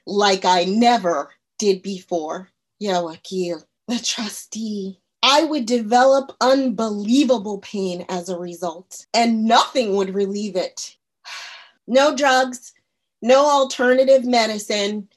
like 0.06 0.44
I 0.44 0.64
never 0.64 1.32
did 1.58 1.82
before. 1.82 2.50
Ya 2.78 3.02
Wakil, 3.02 3.62
the 3.88 3.98
trustee. 3.98 5.00
I 5.28 5.42
would 5.42 5.66
develop 5.66 6.36
unbelievable 6.40 7.58
pain 7.58 8.06
as 8.08 8.28
a 8.28 8.38
result, 8.38 9.06
and 9.12 9.44
nothing 9.44 9.96
would 9.96 10.14
relieve 10.14 10.56
it. 10.56 10.96
No 11.88 12.16
drugs, 12.16 12.72
no 13.22 13.48
alternative 13.48 14.24
medicine, 14.24 15.08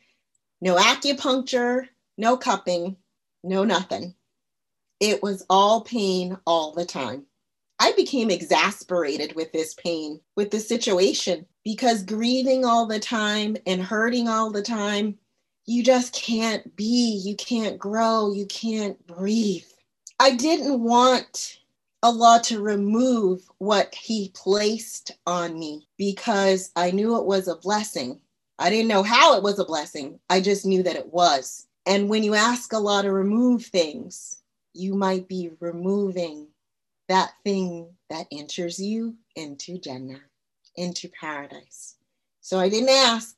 no 0.61 0.75
acupuncture, 0.75 1.87
no 2.15 2.37
cupping, 2.37 2.95
no 3.43 3.63
nothing. 3.63 4.13
It 4.99 5.23
was 5.23 5.43
all 5.49 5.81
pain 5.81 6.37
all 6.45 6.73
the 6.73 6.85
time. 6.85 7.25
I 7.79 7.93
became 7.93 8.29
exasperated 8.29 9.35
with 9.35 9.51
this 9.51 9.73
pain, 9.73 10.21
with 10.35 10.51
the 10.51 10.59
situation, 10.59 11.47
because 11.63 12.03
grieving 12.03 12.65
all 12.65 12.85
the 12.85 12.99
time 12.99 13.57
and 13.65 13.81
hurting 13.81 14.27
all 14.27 14.51
the 14.51 14.61
time, 14.61 15.17
you 15.65 15.83
just 15.83 16.13
can't 16.13 16.75
be, 16.75 17.19
you 17.25 17.35
can't 17.35 17.79
grow, 17.79 18.31
you 18.31 18.45
can't 18.45 19.07
breathe. 19.07 19.68
I 20.19 20.35
didn't 20.35 20.83
want 20.83 21.59
Allah 22.03 22.41
to 22.45 22.61
remove 22.61 23.49
what 23.59 23.95
He 23.95 24.31
placed 24.35 25.11
on 25.25 25.57
me 25.57 25.87
because 25.97 26.71
I 26.75 26.91
knew 26.91 27.17
it 27.17 27.25
was 27.25 27.47
a 27.47 27.55
blessing. 27.55 28.19
I 28.59 28.69
didn't 28.69 28.89
know 28.89 29.03
how 29.03 29.37
it 29.37 29.43
was 29.43 29.59
a 29.59 29.65
blessing, 29.65 30.19
I 30.29 30.41
just 30.41 30.65
knew 30.65 30.83
that 30.83 30.97
it 30.97 31.13
was. 31.13 31.67
And 31.85 32.09
when 32.09 32.23
you 32.23 32.35
ask 32.35 32.73
Allah 32.73 33.03
to 33.03 33.11
remove 33.13 33.65
things, 33.65 34.41
you 34.73 34.93
might 34.95 35.27
be 35.29 35.51
removing 35.61 36.47
that 37.07 37.31
thing 37.45 37.89
that 38.09 38.27
enters 38.31 38.79
you 38.79 39.15
into 39.37 39.77
Jannah, 39.77 40.21
into 40.75 41.09
paradise. 41.09 41.95
So 42.41 42.59
I 42.59 42.67
didn't 42.69 42.89
ask, 42.89 43.37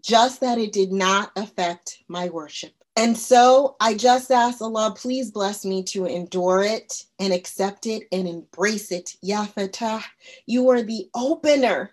just 0.00 0.40
that 0.40 0.58
it 0.58 0.72
did 0.72 0.92
not 0.92 1.32
affect 1.36 2.04
my 2.08 2.28
worship. 2.28 2.83
And 2.96 3.18
so 3.18 3.76
I 3.80 3.94
just 3.94 4.30
asked 4.30 4.62
Allah, 4.62 4.94
please 4.96 5.30
bless 5.32 5.64
me 5.64 5.82
to 5.84 6.06
endure 6.06 6.62
it 6.62 7.04
and 7.18 7.32
accept 7.32 7.86
it 7.86 8.04
and 8.12 8.28
embrace 8.28 8.92
it. 8.92 9.16
Ya 9.20 9.44
Fatah, 9.44 10.04
you 10.46 10.68
are 10.70 10.82
the 10.82 11.08
opener. 11.14 11.90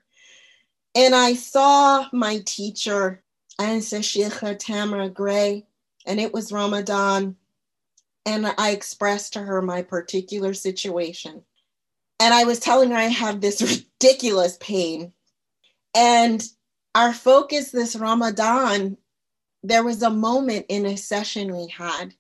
And 0.93 1.15
I 1.15 1.34
saw 1.34 2.05
my 2.13 2.41
teacher, 2.46 3.24
Anse 3.60 3.93
Sheikha 3.93 4.60
Tamara 4.60 5.10
Gray, 5.10 5.65
and 6.05 6.20
it 6.20 6.34
was 6.34 6.51
Ramadan 6.51 7.36
and 8.25 8.53
I 8.58 8.72
expressed 8.72 9.34
to 9.34 9.39
her 9.39 9.62
my 9.62 9.81
particular 9.81 10.53
situation. 10.53 11.43
And 12.20 12.34
I 12.34 12.43
was 12.43 12.60
telling 12.60 12.91
her 12.91 12.98
I 12.98 13.03
have 13.03 13.41
this 13.41 13.62
ridiculous 14.01 14.58
pain. 14.60 15.13
And 15.96 16.43
our 16.93 17.13
focus 17.13 17.72
this 17.72 17.96
Ramadan, 17.96 18.98
there 19.63 19.84
was 19.84 20.01
a 20.01 20.10
moment 20.10 20.65
in 20.70 20.86
a 20.86 20.98
session 20.98 21.56
we 21.56 21.68
had, 21.68 22.13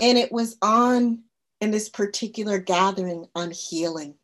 and 0.00 0.18
it 0.18 0.32
was 0.32 0.56
on 0.62 1.22
in 1.60 1.70
this 1.70 1.88
particular 1.88 2.58
gathering 2.58 3.26
on 3.34 3.50
healing. 3.50 4.14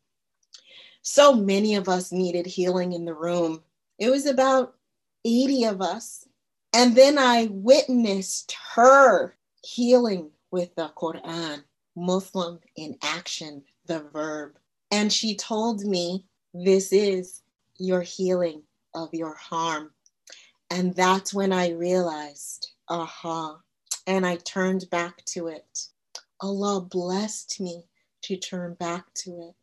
So 1.02 1.32
many 1.32 1.74
of 1.74 1.88
us 1.88 2.12
needed 2.12 2.46
healing 2.46 2.92
in 2.92 3.04
the 3.04 3.14
room. 3.14 3.62
It 3.98 4.10
was 4.10 4.26
about 4.26 4.74
80 5.24 5.64
of 5.64 5.82
us. 5.82 6.26
And 6.72 6.94
then 6.94 7.18
I 7.18 7.48
witnessed 7.50 8.54
her 8.74 9.34
healing 9.64 10.30
with 10.50 10.74
the 10.74 10.90
Quran, 10.96 11.64
Muslim 11.96 12.60
in 12.76 12.96
action, 13.02 13.62
the 13.86 14.00
verb. 14.12 14.56
And 14.90 15.12
she 15.12 15.36
told 15.36 15.84
me, 15.84 16.24
This 16.54 16.92
is 16.92 17.42
your 17.78 18.02
healing 18.02 18.62
of 18.94 19.12
your 19.12 19.34
harm. 19.34 19.90
And 20.70 20.94
that's 20.94 21.34
when 21.34 21.52
I 21.52 21.70
realized, 21.70 22.70
aha. 22.88 23.58
And 24.06 24.24
I 24.24 24.36
turned 24.36 24.88
back 24.90 25.24
to 25.26 25.48
it. 25.48 25.86
Allah 26.40 26.80
blessed 26.80 27.60
me 27.60 27.84
to 28.22 28.36
turn 28.36 28.74
back 28.74 29.12
to 29.14 29.50
it. 29.50 29.54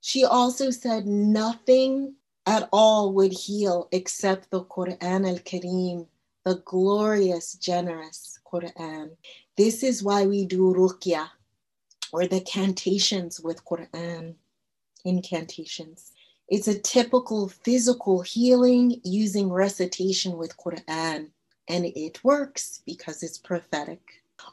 She 0.00 0.24
also 0.24 0.70
said 0.70 1.06
nothing 1.06 2.14
at 2.46 2.68
all 2.72 3.12
would 3.12 3.32
heal 3.32 3.88
except 3.92 4.50
the 4.50 4.64
Quran 4.64 5.28
al 5.28 5.38
Kareem, 5.38 6.06
the 6.44 6.56
glorious, 6.64 7.54
generous 7.54 8.38
Quran. 8.44 9.10
This 9.56 9.82
is 9.82 10.02
why 10.02 10.26
we 10.26 10.44
do 10.44 10.74
ruqya 10.74 11.28
or 12.12 12.26
the 12.26 12.40
cantations 12.40 13.40
with 13.40 13.64
Quran, 13.64 14.34
incantations. 15.04 16.12
It's 16.52 16.68
a 16.68 16.78
typical 16.78 17.48
physical 17.48 18.20
healing 18.20 19.00
using 19.04 19.50
recitation 19.50 20.36
with 20.36 20.54
Quran, 20.58 21.30
and 21.66 21.86
it 21.86 22.22
works 22.22 22.82
because 22.84 23.22
it's 23.22 23.38
prophetic. 23.38 24.02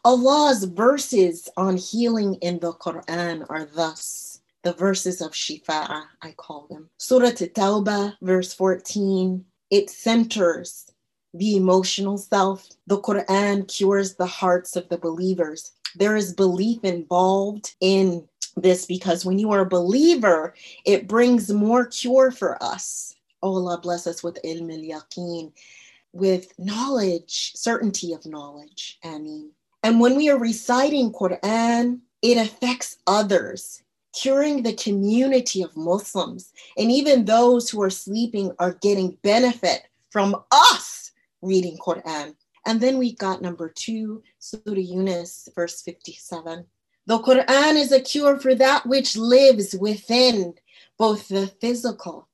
Allah's 0.06 0.64
verses 0.64 1.50
on 1.58 1.76
healing 1.76 2.36
in 2.36 2.60
the 2.60 2.72
Quran 2.72 3.46
are 3.50 3.66
thus 3.66 4.40
the 4.64 4.72
verses 4.72 5.20
of 5.20 5.32
Shifa, 5.32 6.06
I 6.22 6.32
call 6.38 6.68
them. 6.70 6.90
Surah 7.00 7.32
Tawbah, 7.32 8.16
verse 8.22 8.54
14, 8.54 9.44
it 9.70 9.90
centers 9.90 10.94
the 11.34 11.58
emotional 11.58 12.18
self. 12.18 12.70
The 12.88 13.02
Quran 13.02 13.68
cures 13.68 14.16
the 14.16 14.26
hearts 14.26 14.78
of 14.78 14.88
the 14.88 14.98
believers. 14.98 15.74
There 15.98 16.16
is 16.16 16.32
belief 16.34 16.82
involved 16.86 17.76
in 17.82 18.26
this 18.62 18.86
because 18.86 19.26
when 19.26 19.40
you 19.40 19.52
are 19.52 19.62
a 19.62 19.70
believer, 19.70 20.54
it 20.86 21.08
brings 21.08 21.52
more 21.52 21.86
cure 21.86 22.32
for 22.32 22.62
us. 22.64 23.16
Oh, 23.42 23.56
Allah 23.56 23.80
bless 23.82 24.08
us 24.08 24.24
with 24.24 24.40
ilm 24.44 24.72
al 24.72 25.00
yaqeen, 25.02 25.52
with 26.12 26.54
knowledge, 26.60 27.54
certainty 27.56 28.14
of 28.14 28.26
knowledge. 28.26 29.00
I 29.04 29.18
mean, 29.20 29.52
and 29.84 30.00
when 30.00 30.16
we 30.16 30.30
are 30.30 30.38
reciting 30.38 31.12
Quran, 31.12 32.00
it 32.22 32.38
affects 32.38 32.98
others, 33.08 33.82
curing 34.14 34.64
the 34.64 34.74
community 34.74 35.62
of 35.62 35.78
Muslims. 35.78 36.52
And 36.78 36.92
even 36.92 37.26
those 37.26 37.70
who 37.70 37.82
are 37.82 37.90
sleeping 37.90 38.52
are 38.60 38.74
getting 38.82 39.18
benefit 39.22 39.88
from 40.10 40.36
us 40.52 41.12
reading 41.42 41.78
Quran. 41.78 42.36
And 42.66 42.82
then 42.82 42.98
we 42.98 43.14
got 43.16 43.42
number 43.42 43.70
two, 43.70 44.22
Surah 44.40 44.74
Yunus, 44.74 45.48
verse 45.56 45.82
57. 45.82 46.66
The 47.10 47.18
Quran 47.18 47.76
is 47.76 47.92
a 47.92 48.02
cure 48.02 48.40
for 48.40 48.54
that 48.54 48.86
which 48.86 49.18
lives 49.18 49.76
within 49.76 50.54
both 50.96 51.28
the 51.28 51.48
physical 51.48 52.30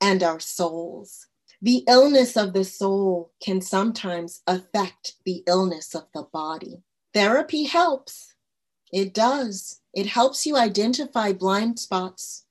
and 0.00 0.20
our 0.24 0.40
souls. 0.40 1.28
The 1.62 1.84
illness 1.86 2.36
of 2.36 2.52
the 2.52 2.64
soul 2.64 3.30
can 3.40 3.60
sometimes 3.60 4.42
affect 4.48 5.14
the 5.24 5.44
illness 5.46 5.94
of 5.94 6.08
the 6.12 6.24
body. 6.24 6.82
Therapy 7.14 7.62
helps. 7.62 8.34
It 8.92 9.14
does. 9.14 9.80
It 9.94 10.06
helps 10.06 10.44
you 10.44 10.56
identify 10.56 11.32
blind 11.32 11.78
spots. 11.78 12.46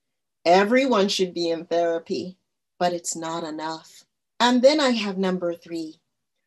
Everyone 0.45 1.09
should 1.09 1.33
be 1.33 1.49
in 1.49 1.65
therapy, 1.65 2.37
but 2.79 2.93
it's 2.93 3.17
not 3.17 3.43
enough. 3.43 4.05
And 4.39 4.61
then 4.61 4.79
I 4.79 4.91
have 4.91 5.17
number 5.17 5.53
three, 5.53 5.99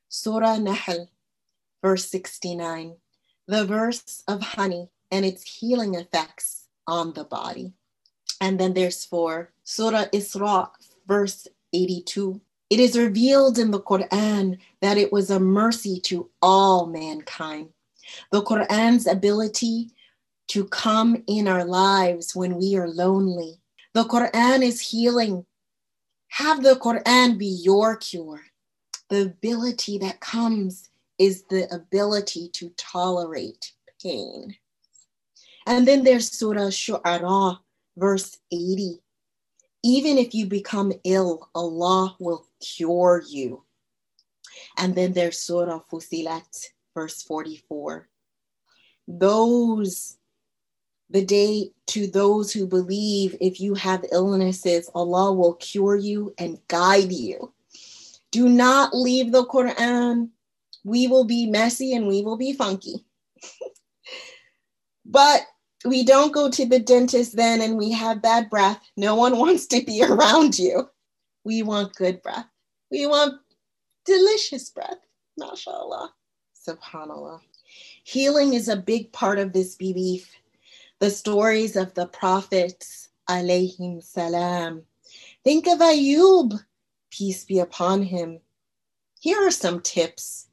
Surah 0.09 0.57
Nahl, 0.57 1.11
verse 1.83 2.09
69, 2.09 2.97
the 3.47 3.67
verse 3.67 4.23
of 4.27 4.41
honey 4.41 4.89
and 5.13 5.25
its 5.25 5.59
healing 5.59 5.95
effects 5.95 6.67
on 6.89 7.13
the 7.13 7.23
body. 7.23 7.73
And 8.41 8.59
then 8.59 8.75
there's 8.75 9.05
for 9.05 9.53
Surah 9.63 10.07
Isra, 10.07 10.71
verse 11.07 11.47
82. 11.73 12.41
It 12.71 12.81
is 12.81 12.99
revealed 12.99 13.59
in 13.59 13.71
the 13.71 13.81
Quran 13.81 14.59
that 14.81 14.99
it 14.99 15.13
was 15.13 15.31
a 15.31 15.39
mercy 15.39 16.01
to 16.07 16.29
all 16.43 16.87
mankind. 16.87 17.69
The 18.33 18.43
Quran's 18.43 19.07
ability 19.07 19.91
to 20.49 20.65
come 20.65 21.23
in 21.29 21.47
our 21.47 21.65
lives 21.65 22.35
when 22.35 22.57
we 22.57 22.77
are 22.77 22.89
lonely. 22.89 23.61
The 23.95 24.03
Quran 24.05 24.63
is 24.65 24.81
healing 24.81 25.47
have 26.33 26.63
the 26.63 26.77
Quran 26.77 27.37
be 27.37 27.61
your 27.63 27.95
cure. 27.97 28.41
The 29.11 29.21
ability 29.25 29.99
that 29.99 30.21
comes 30.21 30.89
is 31.19 31.45
the 31.45 31.71
ability 31.71 32.49
to 32.55 32.71
tolerate 32.79 33.73
pain. 34.03 34.57
And 35.67 35.87
then 35.87 36.05
there's 36.05 36.31
Surah 36.31 36.71
Shu'ara, 36.71 37.59
verse 37.97 38.39
80. 38.51 39.01
Even 39.85 40.19
if 40.19 40.35
you 40.35 40.47
become 40.47 40.93
ill, 41.05 41.49
Allah 41.55 42.17
will 42.19 42.47
cure 42.61 43.23
you. 43.29 43.65
And 44.77 44.95
then 44.95 45.13
there's 45.13 45.39
Surah 45.39 45.81
Fussilat, 45.91 46.69
verse 46.95 47.23
44. 47.23 48.09
Those 49.09 50.17
the 51.13 51.25
day 51.25 51.71
to 51.89 52.07
those 52.07 52.53
who 52.53 52.67
believe 52.67 53.37
if 53.39 53.61
you 53.61 53.75
have 53.75 54.05
illnesses, 54.11 54.91
Allah 54.95 55.33
will 55.33 55.55
cure 55.55 55.95
you 55.95 56.35
and 56.39 56.59
guide 56.69 57.13
you. 57.13 57.53
Do 58.31 58.49
not 58.49 58.97
leave 58.97 59.31
the 59.31 59.45
Quran. 59.45 60.31
We 60.85 61.07
will 61.07 61.25
be 61.25 61.47
messy 61.47 61.95
and 61.95 62.09
we 62.09 62.23
will 62.23 62.39
be 62.39 62.55
funky. 62.55 63.05
but 65.05 65.43
we 65.85 66.05
don't 66.05 66.33
go 66.33 66.51
to 66.51 66.67
the 66.67 66.79
dentist 66.79 67.37
then 67.37 67.61
and 67.61 67.77
we 67.77 67.91
have 67.93 68.23
bad 68.23 68.49
breath. 68.51 68.81
No 68.97 69.15
one 69.15 69.39
wants 69.39 69.67
to 69.69 69.85
be 69.85 70.03
around 70.03 70.59
you. 70.59 70.89
We 71.45 71.63
want 71.63 71.95
good 71.95 72.23
breath. 72.23 72.47
We 72.91 73.07
want 73.07 73.41
delicious 74.05 74.71
breath. 74.71 74.99
MashaAllah. 75.41 76.09
Subhanallah. 76.69 77.41
Healing 78.05 78.55
is 78.55 78.69
a 78.69 78.77
big 78.77 79.13
part 79.13 79.39
of 79.39 79.53
this 79.53 79.75
belief. 79.75 80.31
The 81.01 81.11
stories 81.11 81.75
of 81.75 81.95
the 81.95 82.07
prophets, 82.07 83.09
alayhim 83.29 84.03
salam. 84.03 84.83
Think 85.43 85.67
of 85.67 85.81
Ayub, 85.81 86.61
peace 87.11 87.45
be 87.45 87.59
upon 87.59 88.03
him. 88.03 88.41
Here 89.21 89.41
are 89.45 89.51
some 89.51 89.81
tips 89.81 90.49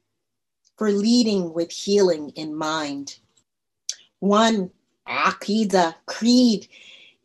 for 0.76 0.90
leading 0.90 1.52
with 1.52 1.70
healing 1.70 2.30
in 2.30 2.54
mind. 2.54 3.18
One, 4.18 4.70
aqidah, 5.08 5.94
creed, 6.06 6.68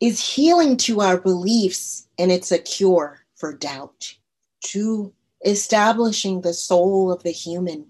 is 0.00 0.34
healing 0.34 0.76
to 0.76 1.00
our 1.00 1.18
beliefs 1.18 2.06
and 2.18 2.30
it's 2.30 2.52
a 2.52 2.58
cure 2.58 3.20
for 3.34 3.52
doubt. 3.52 4.16
Two, 4.62 5.12
establishing 5.44 6.40
the 6.40 6.54
soul 6.54 7.12
of 7.12 7.22
the 7.22 7.30
human. 7.30 7.86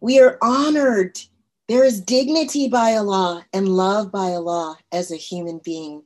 We 0.00 0.20
are 0.20 0.38
honored. 0.42 1.20
There 1.68 1.84
is 1.84 2.00
dignity 2.00 2.68
by 2.68 2.94
Allah 2.94 3.46
and 3.52 3.68
love 3.68 4.10
by 4.10 4.30
Allah 4.32 4.78
as 4.92 5.10
a 5.10 5.16
human 5.16 5.60
being. 5.62 6.02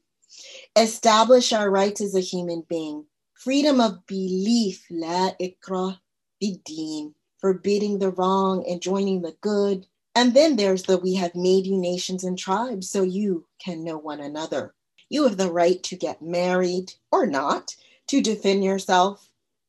Establish 0.76 1.52
our 1.52 1.70
rights 1.70 2.00
as 2.00 2.14
a 2.14 2.20
human 2.20 2.64
being. 2.68 3.06
Freedom 3.34 3.80
of 3.80 4.06
belief, 4.06 4.84
la 4.90 5.32
ikra 5.40 5.98
bidin, 6.42 7.14
forbidding 7.38 7.98
the 7.98 8.10
wrong 8.10 8.64
and 8.68 8.80
joining 8.80 9.22
the 9.22 9.36
good. 9.40 9.86
And 10.14 10.34
then 10.34 10.56
there's 10.56 10.84
the 10.84 10.98
we 10.98 11.14
have 11.14 11.34
made 11.34 11.66
you 11.66 11.76
nations 11.76 12.22
and 12.24 12.38
tribes 12.38 12.88
so 12.88 13.02
you 13.02 13.46
can 13.58 13.82
know 13.82 13.98
one 13.98 14.20
another. 14.20 14.74
You 15.08 15.24
have 15.24 15.36
the 15.36 15.50
right 15.50 15.82
to 15.84 15.96
get 15.96 16.22
married 16.22 16.92
or 17.10 17.26
not, 17.26 17.74
to 18.08 18.20
defend 18.20 18.64
yourself, 18.64 19.28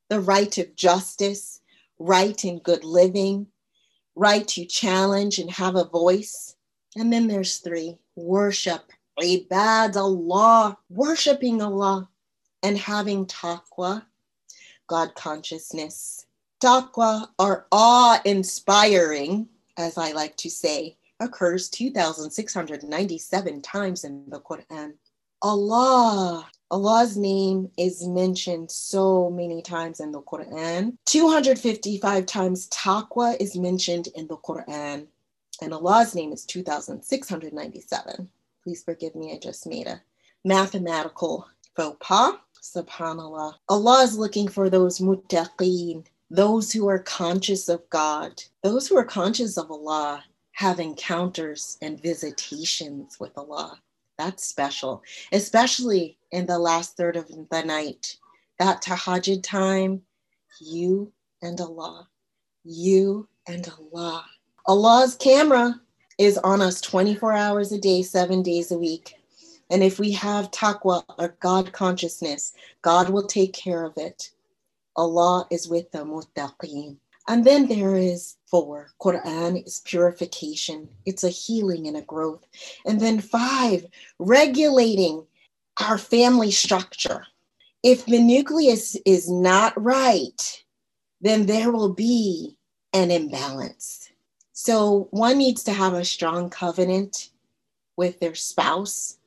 the 0.10 0.20
right 0.20 0.56
of 0.58 0.76
justice, 0.76 1.62
right 1.98 2.44
in 2.46 2.60
good 2.60 2.84
living, 2.84 3.48
right 4.16 4.48
to 4.50 4.66
challenge 4.66 5.40
and 5.40 5.50
have 5.52 5.76
a 5.76 5.86
voice. 5.86 6.56
And 6.96 7.12
then 7.12 7.28
there's 7.28 7.58
three 7.58 7.98
worship, 8.16 8.92
ibad 9.20 9.96
Allah, 9.96 10.78
worshiping 10.90 11.62
Allah, 11.62 12.10
and 12.64 12.78
having 12.78 13.26
taqwa, 13.26 14.06
God 14.88 15.16
consciousness. 15.16 16.26
Taqwa 16.62 17.28
are 17.38 17.68
awe 17.72 18.22
inspiring, 18.24 19.50
as 19.78 19.98
I 19.98 20.12
like 20.12 20.36
to 20.38 20.50
say, 20.50 20.98
occurs 21.20 21.70
2,697 21.70 23.62
times 23.62 24.04
in 24.04 24.30
the 24.30 24.40
Quran. 24.40 24.94
Allah 25.42 26.50
Allah's 26.72 27.16
name 27.16 27.70
is 27.78 28.08
mentioned 28.08 28.72
so 28.72 29.30
many 29.30 29.62
times 29.62 30.00
in 30.00 30.12
the 30.12 30.22
Quran. 30.22 30.98
255 31.06 32.26
times 32.26 32.68
taqwa 32.70 33.40
is 33.40 33.56
mentioned 33.56 34.08
in 34.16 34.28
the 34.28 34.38
Quran, 34.38 35.06
and 35.62 35.74
Allah's 35.74 36.16
name 36.16 36.34
is 36.34 36.44
2,697. 36.46 38.30
Please 38.64 38.84
forgive 38.84 39.16
me, 39.16 39.34
I 39.34 39.38
just 39.38 39.68
made 39.68 39.86
a 39.86 40.02
mathematical 40.44 41.48
faux 41.76 41.98
pas. 42.00 42.34
Subhanallah. 42.62 43.54
Allah 43.70 44.04
is 44.04 44.18
looking 44.18 44.48
for 44.48 44.72
those 44.72 44.98
muttaqeen, 44.98 46.04
those 46.30 46.72
who 46.72 46.88
are 46.88 47.00
conscious 47.00 47.70
of 47.70 47.88
God, 47.90 48.42
those 48.64 48.88
who 48.88 48.98
are 48.98 49.06
conscious 49.06 49.58
of 49.58 49.70
Allah 49.70 50.24
have 50.54 50.80
encounters 50.80 51.78
and 51.82 52.02
visitations 52.02 53.20
with 53.20 53.38
Allah. 53.38 53.80
That's 54.18 54.46
special, 54.46 55.04
especially 55.32 56.18
in 56.32 56.46
the 56.46 56.58
last 56.58 56.96
third 56.96 57.18
of 57.18 57.28
the 57.28 57.64
night. 57.64 58.16
That 58.60 58.82
tahajjud 58.82 59.44
time, 59.44 60.02
you 60.62 61.12
and 61.42 61.60
Allah, 61.60 62.08
you 62.64 63.28
and 63.48 63.70
Allah. 63.78 64.26
Allah's 64.66 65.16
camera 65.16 65.80
is 66.18 66.38
on 66.40 66.62
us 66.62 66.80
24 66.80 67.34
hours 67.34 67.72
a 67.72 67.78
day, 67.78 68.02
seven 68.02 68.42
days 68.42 68.72
a 68.72 68.78
week. 68.78 69.16
And 69.70 69.84
if 69.84 70.00
we 70.00 70.12
have 70.14 70.52
taqwa 70.52 71.04
or 71.18 71.36
God 71.40 71.74
consciousness, 71.74 72.54
God 72.82 73.10
will 73.10 73.28
take 73.28 73.54
care 73.54 73.84
of 73.84 73.98
it. 73.98 74.32
Allah 74.96 75.48
is 75.52 75.68
with 75.68 75.92
the 75.92 76.00
muttaqeen. 76.00 76.98
And 77.28 77.44
then 77.44 77.68
there 77.68 77.96
is 77.96 78.36
four, 78.46 78.92
Quran 79.02 79.66
is 79.66 79.82
purification. 79.84 80.88
It's 81.06 81.24
a 81.24 81.30
healing 81.30 81.88
and 81.88 81.98
a 81.98 82.02
growth. 82.02 82.46
And 82.86 83.00
then 83.00 83.20
five, 83.20 83.86
regulating 84.20 85.26
our 85.82 85.98
family 85.98 86.52
structure. 86.52 87.26
If 87.82 88.06
the 88.06 88.20
nucleus 88.20 88.96
is 89.06 89.30
not 89.30 89.74
right, 89.82 90.64
then 91.22 91.48
there 91.48 91.72
will 91.72 91.94
be 91.94 92.58
an 92.94 93.10
imbalance. 93.10 94.10
So 94.54 95.08
one 95.12 95.40
needs 95.40 95.64
to 95.64 95.74
have 95.74 95.94
a 95.94 96.06
strong 96.06 96.50
covenant 96.50 97.32
with 97.98 98.20
their 98.20 98.36
spouse. 98.36 99.18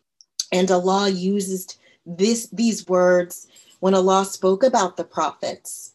And 0.52 0.70
Allah 0.70 1.08
uses 1.08 1.78
this, 2.06 2.48
these 2.50 2.86
words 2.86 3.47
when 3.80 3.94
Allah 3.94 4.24
spoke 4.24 4.62
about 4.62 4.96
the 4.96 5.04
prophets, 5.04 5.94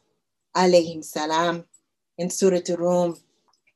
alayhim 0.55 1.03
salam, 1.03 1.65
in 2.17 2.29
Surah 2.29 2.59
Rum 2.77 3.17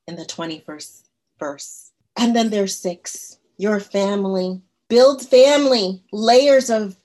in 0.07 0.15
the 0.15 0.25
21st 0.25 1.03
verse. 1.39 1.91
And 2.15 2.35
then 2.35 2.49
there's 2.49 2.75
six, 2.75 3.39
your 3.57 3.79
family. 3.79 4.61
Build 4.89 5.27
family, 5.27 6.01
layers 6.13 6.69
of 6.69 6.97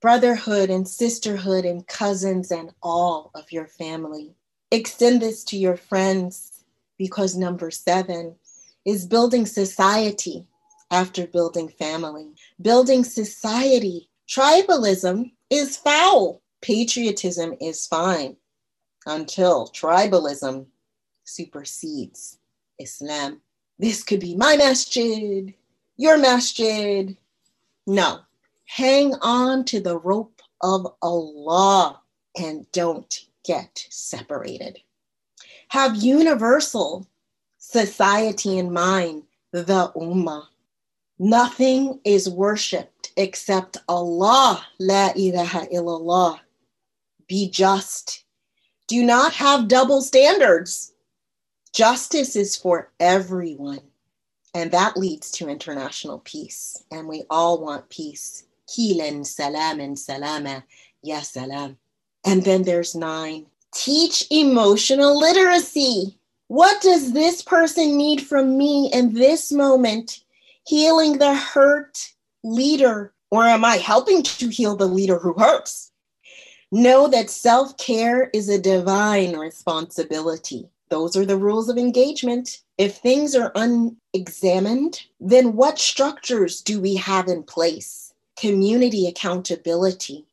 brotherhood 0.00 0.70
and 0.70 0.86
sisterhood 0.86 1.64
and 1.64 1.86
cousins 1.86 2.50
and 2.50 2.70
all 2.82 3.30
of 3.34 3.52
your 3.52 3.66
family. 3.66 4.34
Extend 4.70 5.22
this 5.22 5.44
to 5.44 5.56
your 5.56 5.76
friends 5.76 6.64
because 6.98 7.36
number 7.36 7.70
seven 7.70 8.34
is 8.84 9.06
building 9.06 9.46
society 9.46 10.46
after 10.90 11.26
building 11.26 11.68
family. 11.68 12.28
Building 12.60 13.04
society. 13.04 14.08
Tribalism 14.28 15.32
is 15.50 15.76
foul. 15.76 16.42
Patriotism 16.60 17.54
is 17.60 17.86
fine 17.86 18.36
until 19.06 19.68
tribalism 19.68 20.66
supersedes 21.24 22.38
Islam. 22.78 23.40
This 23.78 24.02
could 24.02 24.20
be 24.20 24.34
my 24.34 24.56
masjid, 24.56 25.54
your 25.96 26.18
masjid. 26.18 27.16
No, 27.86 28.20
hang 28.66 29.14
on 29.22 29.64
to 29.66 29.80
the 29.80 29.98
rope 29.98 30.42
of 30.62 30.94
Allah 31.00 32.00
and 32.36 32.70
don't 32.72 33.26
get 33.44 33.86
separated. 33.90 34.80
Have 35.68 35.96
universal 35.96 37.06
society 37.58 38.58
in 38.58 38.72
mind, 38.72 39.24
the 39.52 39.92
Ummah. 39.94 40.46
Nothing 41.18 42.00
is 42.04 42.28
worshiped 42.28 43.12
except 43.16 43.76
Allah, 43.88 44.64
La 44.78 45.12
ilaha 45.16 45.66
illallah. 45.66 46.40
Be 47.28 47.50
just. 47.50 48.24
Do 48.86 49.04
not 49.04 49.34
have 49.34 49.68
double 49.68 50.00
standards. 50.00 50.92
Justice 51.72 52.34
is 52.36 52.56
for 52.56 52.90
everyone. 52.98 53.80
And 54.54 54.70
that 54.72 54.96
leads 54.96 55.30
to 55.32 55.48
international 55.48 56.20
peace. 56.20 56.82
And 56.90 57.06
we 57.06 57.24
all 57.28 57.60
want 57.60 57.90
peace. 57.90 58.44
Kilen 58.66 59.24
salam 59.24 59.80
and 59.80 59.98
salama, 59.98 60.64
ya 61.02 61.20
salam. 61.20 61.76
And 62.24 62.44
then 62.44 62.62
there's 62.62 62.94
nine. 62.94 63.46
Teach 63.74 64.26
emotional 64.30 65.18
literacy. 65.18 66.18
What 66.48 66.80
does 66.80 67.12
this 67.12 67.42
person 67.42 67.98
need 67.98 68.22
from 68.22 68.56
me 68.56 68.90
in 68.92 69.12
this 69.12 69.52
moment? 69.52 70.24
Healing 70.66 71.18
the 71.18 71.34
hurt 71.34 72.12
leader, 72.42 73.12
or 73.30 73.44
am 73.44 73.64
I 73.64 73.76
helping 73.76 74.22
to 74.22 74.48
heal 74.48 74.76
the 74.76 74.86
leader 74.86 75.18
who 75.18 75.34
hurts? 75.34 75.87
Know 76.70 77.08
that 77.08 77.30
self 77.30 77.78
care 77.78 78.28
is 78.34 78.50
a 78.50 78.60
divine 78.60 79.36
responsibility. 79.36 80.68
Those 80.90 81.16
are 81.16 81.24
the 81.24 81.38
rules 81.38 81.70
of 81.70 81.78
engagement. 81.78 82.60
If 82.76 82.98
things 82.98 83.34
are 83.34 83.52
unexamined, 83.54 85.02
then 85.18 85.54
what 85.54 85.78
structures 85.78 86.60
do 86.60 86.78
we 86.78 86.94
have 86.96 87.28
in 87.28 87.42
place? 87.42 88.12
Community 88.38 89.06
accountability. 89.06 90.26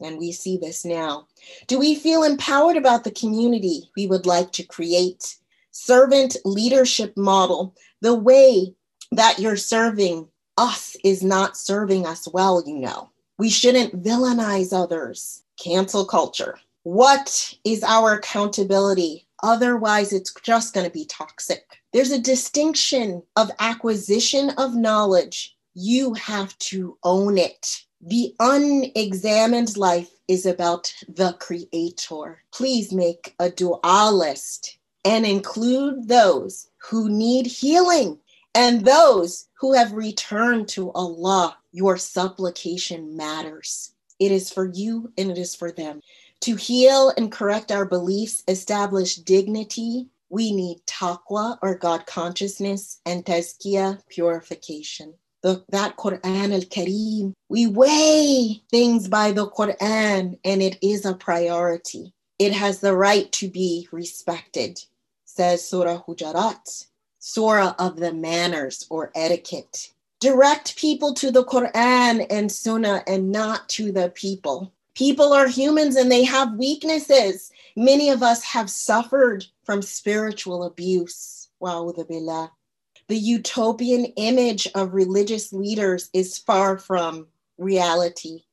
And 0.00 0.16
we 0.16 0.30
see 0.30 0.56
this 0.56 0.84
now. 0.84 1.26
Do 1.66 1.78
we 1.78 1.96
feel 1.96 2.22
empowered 2.22 2.76
about 2.76 3.02
the 3.02 3.10
community 3.10 3.90
we 3.96 4.06
would 4.06 4.26
like 4.26 4.52
to 4.52 4.62
create? 4.62 5.36
Servant 5.72 6.36
leadership 6.44 7.16
model. 7.16 7.74
The 8.00 8.14
way 8.14 8.74
that 9.10 9.40
you're 9.40 9.56
serving 9.56 10.28
us 10.56 10.96
is 11.04 11.22
not 11.22 11.56
serving 11.56 12.06
us 12.06 12.28
well, 12.32 12.62
you 12.64 12.78
know. 12.78 13.10
We 13.38 13.50
shouldn't 13.50 14.04
villainize 14.04 14.72
others. 14.72 15.42
Cancel 15.60 16.06
culture. 16.06 16.58
What 16.84 17.54
is 17.64 17.84
our 17.84 18.14
accountability? 18.14 19.26
Otherwise, 19.42 20.12
it's 20.12 20.32
just 20.42 20.72
going 20.72 20.86
to 20.86 20.92
be 20.92 21.04
toxic. 21.04 21.64
There's 21.92 22.10
a 22.10 22.18
distinction 22.18 23.22
of 23.36 23.50
acquisition 23.60 24.50
of 24.56 24.74
knowledge. 24.74 25.56
You 25.74 26.14
have 26.14 26.56
to 26.70 26.96
own 27.04 27.36
it. 27.36 27.84
The 28.00 28.34
unexamined 28.40 29.76
life 29.76 30.10
is 30.28 30.46
about 30.46 30.92
the 31.06 31.34
creator. 31.34 32.42
Please 32.52 32.92
make 32.92 33.34
a 33.38 33.50
dua 33.50 34.10
list 34.10 34.78
and 35.04 35.26
include 35.26 36.08
those 36.08 36.70
who 36.78 37.10
need 37.10 37.46
healing 37.46 38.18
and 38.54 38.84
those 38.84 39.48
who 39.58 39.74
have 39.74 39.92
returned 39.92 40.68
to 40.68 40.90
Allah. 40.92 41.58
Your 41.72 41.98
supplication 41.98 43.14
matters. 43.16 43.92
It 44.20 44.30
is 44.30 44.52
for 44.52 44.66
you 44.66 45.12
and 45.18 45.30
it 45.30 45.38
is 45.38 45.54
for 45.54 45.72
them. 45.72 46.00
To 46.42 46.54
heal 46.54 47.12
and 47.16 47.32
correct 47.32 47.72
our 47.72 47.86
beliefs, 47.86 48.44
establish 48.46 49.16
dignity, 49.16 50.08
we 50.28 50.52
need 50.52 50.78
taqwa 50.86 51.58
or 51.62 51.74
God 51.74 52.06
consciousness 52.06 53.00
and 53.04 53.24
tazkiyah, 53.24 54.06
purification. 54.08 55.14
The, 55.42 55.64
that 55.70 55.96
Quran 55.96 56.52
al 56.52 56.60
Kareem, 56.60 57.32
we 57.48 57.66
weigh 57.66 58.62
things 58.70 59.08
by 59.08 59.32
the 59.32 59.48
Quran 59.48 60.38
and 60.44 60.62
it 60.62 60.78
is 60.82 61.06
a 61.06 61.14
priority. 61.14 62.12
It 62.38 62.52
has 62.52 62.80
the 62.80 62.94
right 62.94 63.30
to 63.32 63.48
be 63.48 63.88
respected, 63.90 64.84
says 65.24 65.66
Surah 65.66 66.02
Hujurat, 66.02 66.86
Surah 67.18 67.74
of 67.78 67.96
the 67.96 68.12
manners 68.12 68.86
or 68.90 69.10
etiquette. 69.14 69.92
Direct 70.20 70.76
people 70.76 71.14
to 71.14 71.30
the 71.30 71.44
Quran 71.44 72.26
and 72.28 72.52
Sunnah 72.52 73.02
and 73.06 73.32
not 73.32 73.68
to 73.70 73.90
the 73.90 74.10
people. 74.10 74.70
People 74.94 75.32
are 75.32 75.48
humans 75.48 75.96
and 75.96 76.12
they 76.12 76.24
have 76.24 76.58
weaknesses. 76.58 77.50
Many 77.74 78.10
of 78.10 78.22
us 78.22 78.44
have 78.44 78.68
suffered 78.68 79.46
from 79.64 79.80
spiritual 79.80 80.64
abuse. 80.64 81.48
The 81.58 83.16
utopian 83.16 84.04
image 84.16 84.68
of 84.74 84.92
religious 84.92 85.54
leaders 85.54 86.10
is 86.12 86.36
far 86.36 86.76
from 86.78 87.26
reality. 87.56 88.44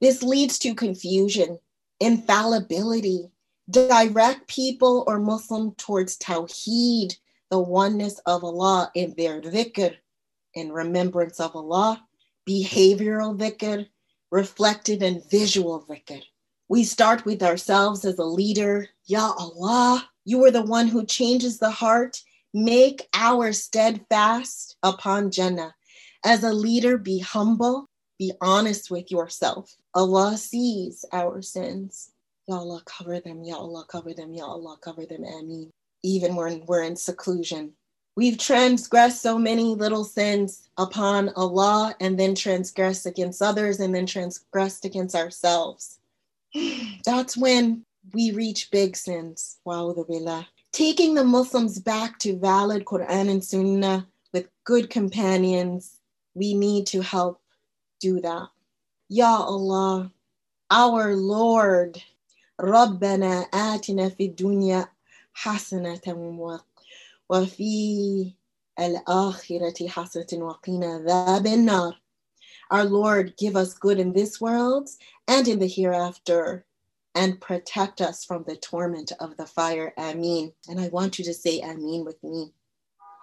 This 0.00 0.24
leads 0.24 0.58
to 0.58 0.74
confusion, 0.74 1.58
infallibility, 2.00 3.30
direct 3.70 4.48
people 4.48 5.04
or 5.06 5.20
Muslim 5.20 5.72
towards 5.76 6.18
Tawheed, 6.18 7.16
the 7.50 7.60
oneness 7.60 8.18
of 8.26 8.42
Allah 8.42 8.90
in 8.94 9.14
their 9.16 9.40
dhikr, 9.40 9.94
in 10.54 10.72
remembrance 10.72 11.40
of 11.40 11.56
Allah, 11.56 12.04
behavioral 12.48 13.36
dhikr, 13.38 13.86
reflective 14.30 15.02
and 15.02 15.22
visual 15.30 15.84
dhikr. 15.88 16.22
We 16.68 16.84
start 16.84 17.24
with 17.24 17.42
ourselves 17.42 18.04
as 18.04 18.18
a 18.18 18.24
leader. 18.24 18.88
Ya 19.04 19.32
Allah, 19.38 20.08
you 20.24 20.44
are 20.44 20.50
the 20.50 20.62
one 20.62 20.88
who 20.88 21.04
changes 21.04 21.58
the 21.58 21.70
heart. 21.70 22.20
Make 22.54 23.08
our 23.14 23.52
steadfast 23.52 24.76
upon 24.82 25.30
Jannah. 25.30 25.74
As 26.24 26.44
a 26.44 26.52
leader, 26.52 26.98
be 26.98 27.18
humble, 27.18 27.88
be 28.18 28.32
honest 28.40 28.90
with 28.90 29.10
yourself. 29.10 29.74
Allah 29.94 30.36
sees 30.36 31.04
our 31.12 31.42
sins. 31.42 32.10
Ya 32.48 32.56
Allah, 32.56 32.82
cover 32.86 33.20
them. 33.20 33.42
Ya 33.44 33.56
Allah, 33.56 33.84
cover 33.88 34.14
them. 34.14 34.32
Ya 34.32 34.44
Allah, 34.44 34.76
cover 34.82 35.04
them. 35.04 35.24
Ameen. 35.24 35.70
Even 36.02 36.36
when 36.36 36.64
we're 36.66 36.82
in 36.82 36.96
seclusion, 36.96 37.72
We've 38.15 38.37
transgressed 38.37 39.21
so 39.21 39.37
many 39.37 39.75
little 39.75 40.03
sins 40.03 40.69
upon 40.77 41.29
Allah 41.35 41.95
and 41.99 42.19
then 42.19 42.33
transgressed 42.33 43.05
against 43.05 43.43
others 43.43 43.79
and 43.79 43.93
then 43.93 44.07
transgressed 44.07 44.85
against 44.85 45.15
ourselves. 45.15 45.99
That's 47.05 47.37
when 47.37 47.85
we 48.13 48.31
reach 48.31 48.71
big 48.71 48.95
sins. 48.95 49.59
Billah. 49.65 50.47
Taking 50.71 51.13
the 51.13 51.23
Muslims 51.23 51.79
back 51.79 52.17
to 52.19 52.37
valid 52.37 52.85
Quran 52.85 53.29
and 53.29 53.43
Sunnah 53.43 54.07
with 54.33 54.47
good 54.63 54.89
companions, 54.89 55.99
we 56.33 56.53
need 56.53 56.87
to 56.87 57.01
help 57.01 57.39
do 57.99 58.19
that. 58.21 58.49
Ya 59.09 59.37
Allah, 59.37 60.11
our 60.71 61.15
Lord, 61.15 62.01
ربنا 62.59 63.41
آتنا 63.53 64.09
في 64.09 64.25
الدنيا 64.25 64.87
حسنة 65.33 66.01
وفي 67.31 68.33
الآخرة 68.79 69.87
حسنة 69.87 70.27
وقنا 70.33 70.99
ذاب 71.05 71.47
النار. 71.47 71.93
Our 72.69 72.83
Lord, 72.83 73.35
give 73.37 73.55
us 73.55 73.73
good 73.73 73.99
in 73.99 74.13
this 74.13 74.41
world 74.41 74.89
and 75.27 75.47
in 75.47 75.59
the 75.59 75.67
hereafter, 75.67 76.65
and 77.15 77.41
protect 77.41 78.01
us 78.01 78.25
from 78.25 78.43
the 78.43 78.57
torment 78.57 79.11
of 79.19 79.37
the 79.37 79.45
fire. 79.45 79.93
Amin. 79.97 80.51
And 80.69 80.79
I 80.79 80.89
want 80.89 81.17
you 81.17 81.25
to 81.25 81.33
say 81.33 81.61
Amin 81.61 82.05
with 82.05 82.21
me. 82.23 82.53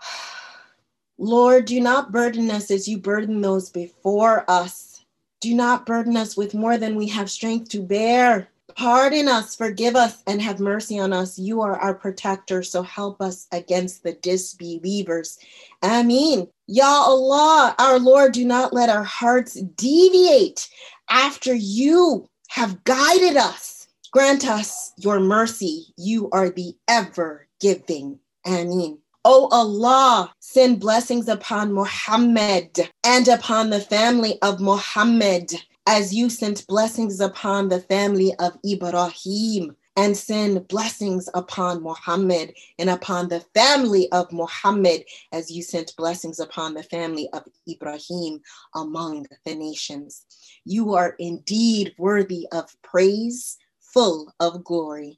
Lord, 1.19 1.67
do 1.67 1.81
not 1.81 2.11
burden 2.11 2.51
us 2.51 2.71
as 2.71 2.89
you 2.89 2.99
burden 2.99 3.41
those 3.41 3.71
before 3.71 4.45
us. 4.51 5.05
Do 5.41 5.55
not 5.55 5.87
burden 5.87 6.17
us 6.17 6.37
with 6.37 6.55
more 6.55 6.77
than 6.77 6.97
we 6.97 7.07
have 7.09 7.31
strength 7.31 7.69
to 7.71 7.83
bear. 7.83 8.49
Pardon 8.80 9.28
us, 9.28 9.58
forgive 9.58 9.98
us, 9.98 10.24
and 10.26 10.42
have 10.42 10.62
mercy 10.62 10.98
on 10.98 11.12
us. 11.12 11.38
You 11.38 11.60
are 11.60 11.78
our 11.78 11.94
protector, 11.94 12.64
so 12.64 12.82
help 12.82 13.22
us 13.22 13.46
against 13.52 14.04
the 14.04 14.14
disbelievers. 14.14 15.38
Ameen. 15.84 16.48
Ya 16.66 16.86
Allah, 16.86 17.76
our 17.78 18.00
Lord, 18.00 18.32
do 18.32 18.46
not 18.46 18.72
let 18.72 18.88
our 18.88 19.04
hearts 19.04 19.56
deviate 19.76 20.70
after 21.10 21.54
you 21.54 22.30
have 22.48 22.82
guided 22.86 23.36
us. 23.36 23.90
Grant 24.14 24.48
us 24.48 24.94
your 24.96 25.20
mercy. 25.20 25.88
You 25.98 26.30
are 26.30 26.50
the 26.50 26.74
ever 26.88 27.50
giving. 27.60 28.18
Ameen. 28.46 28.98
O 29.26 29.50
Allah, 29.52 30.34
send 30.40 30.80
blessings 30.80 31.28
upon 31.28 31.74
Muhammad 31.74 32.90
and 33.04 33.28
upon 33.28 33.72
the 33.72 33.82
family 33.82 34.42
of 34.42 34.62
Muhammad 34.62 35.52
as 35.90 36.14
you 36.14 36.30
sent 36.30 36.68
blessings 36.68 37.20
upon 37.20 37.68
the 37.68 37.80
family 37.80 38.32
of 38.38 38.56
Ibrahim 38.64 39.76
and 39.98 40.16
send 40.16 40.68
blessings 40.68 41.28
upon 41.34 41.82
Muhammad 41.82 42.54
and 42.78 42.92
upon 42.92 43.28
the 43.28 43.40
family 43.56 44.08
of 44.12 44.32
Muhammad 44.32 45.04
as 45.32 45.50
you 45.50 45.64
sent 45.64 45.96
blessings 45.98 46.40
upon 46.40 46.76
the 46.76 46.84
family 46.84 47.28
of 47.34 47.44
Ibrahim 47.68 48.40
among 48.76 49.26
the 49.48 49.56
nations. 49.56 50.28
You 50.64 50.94
are 50.94 51.16
indeed 51.18 51.96
worthy 51.98 52.48
of 52.52 52.70
praise, 52.84 53.58
full 53.80 54.32
of 54.40 54.64
glory. 54.64 55.18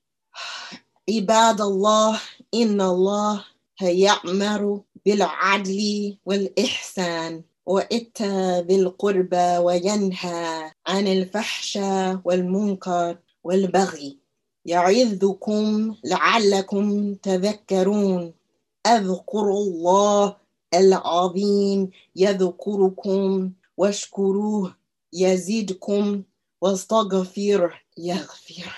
Ibadallah, 1.10 2.22
inna 2.54 3.44
hayat 3.82 4.24
maru 4.24 4.86
bil 5.04 5.20
adli 5.28 6.18
wal 6.24 6.48
ihsan. 6.56 7.44
وإتى 7.66 8.62
ذي 8.62 8.76
القربى 8.76 9.58
وينهى 9.58 10.72
عن 10.88 11.08
الفحشاء 11.08 12.22
والمنكر 12.26 13.18
والبغي. 13.44 14.18
يعظكم 14.66 15.96
لعلكم 16.04 17.14
تذكرون. 17.16 18.34
اذكروا 18.88 19.64
الله 19.64 20.36
العظيم. 20.74 21.90
يذكركم 22.16 23.52
واشكروه. 23.78 24.76
يزيدكم 25.14 26.24
واستغفره. 26.62 27.74
يغفر 27.98 28.76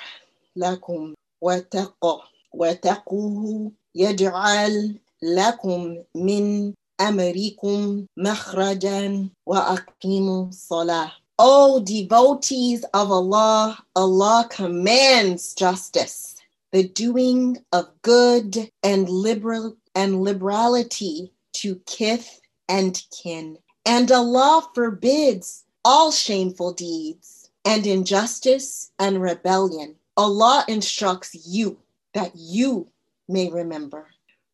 لكم. 0.55 1.13
وتقوا 1.41 2.21
وتقوه 2.53 3.71
يجعل 3.95 4.95
لكم 5.23 5.97
من 6.15 6.73
أمركم 7.00 8.06
مخرجا 8.16 9.28
وأقيموا 9.46 10.48
الصلاة 10.48 11.10
O 11.40 11.80
devotees 11.80 12.82
of 12.94 13.12
Allah, 13.12 13.78
Allah 13.94 14.48
commands 14.50 15.54
justice, 15.54 16.34
the 16.72 16.88
doing 16.88 17.58
of 17.72 17.86
good 18.02 18.72
and 18.82 19.08
liberal 19.08 19.76
and 19.94 20.20
liberality 20.22 21.32
to 21.52 21.76
kith 21.86 22.40
and 22.68 23.00
kin. 23.12 23.56
And 23.86 24.10
Allah 24.10 24.68
forbids 24.74 25.64
all 25.84 26.10
shameful 26.10 26.72
deeds 26.72 27.50
and 27.64 27.86
injustice 27.86 28.90
and 28.98 29.22
rebellion. 29.22 29.94
Allah 30.16 30.64
instructs 30.66 31.46
you 31.46 31.78
that 32.14 32.32
you 32.34 32.88
may 33.28 33.48
remember. 33.48 34.08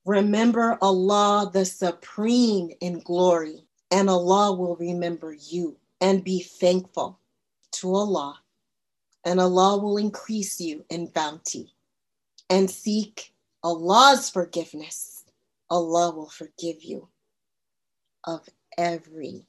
Remember 0.06 0.78
Allah, 0.82 1.50
the 1.52 1.66
supreme 1.66 2.72
in 2.82 3.00
glory, 3.00 3.66
and 3.92 4.10
Allah 4.10 4.56
will 4.56 4.76
remember 4.78 5.34
you 5.34 5.78
and 6.02 6.24
be 6.24 6.42
thankful 6.42 7.20
to 7.74 7.94
Allah, 7.94 8.40
and 9.26 9.40
Allah 9.40 9.78
will 9.78 9.98
increase 9.98 10.60
you 10.60 10.86
in 10.90 11.08
bounty. 11.08 11.74
And 12.50 12.70
seek 12.70 13.34
Allah's 13.64 14.30
forgiveness. 14.30 15.26
Allah 15.70 16.16
will 16.16 16.30
forgive 16.30 16.84
you 16.84 17.10
of 18.24 18.48
every. 18.78 19.46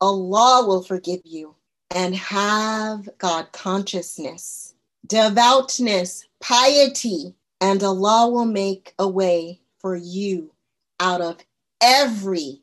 Allah 0.00 0.66
will 0.66 0.82
forgive 0.82 1.20
you 1.24 1.56
and 1.90 2.14
have 2.14 3.08
God 3.18 3.52
consciousness, 3.52 4.74
devoutness, 5.06 6.26
piety, 6.40 7.34
and 7.60 7.82
Allah 7.82 8.30
will 8.30 8.46
make 8.46 8.94
a 8.98 9.08
way 9.08 9.60
for 9.78 9.96
you 9.96 10.52
out 10.98 11.20
of 11.20 11.38
every 11.80 12.62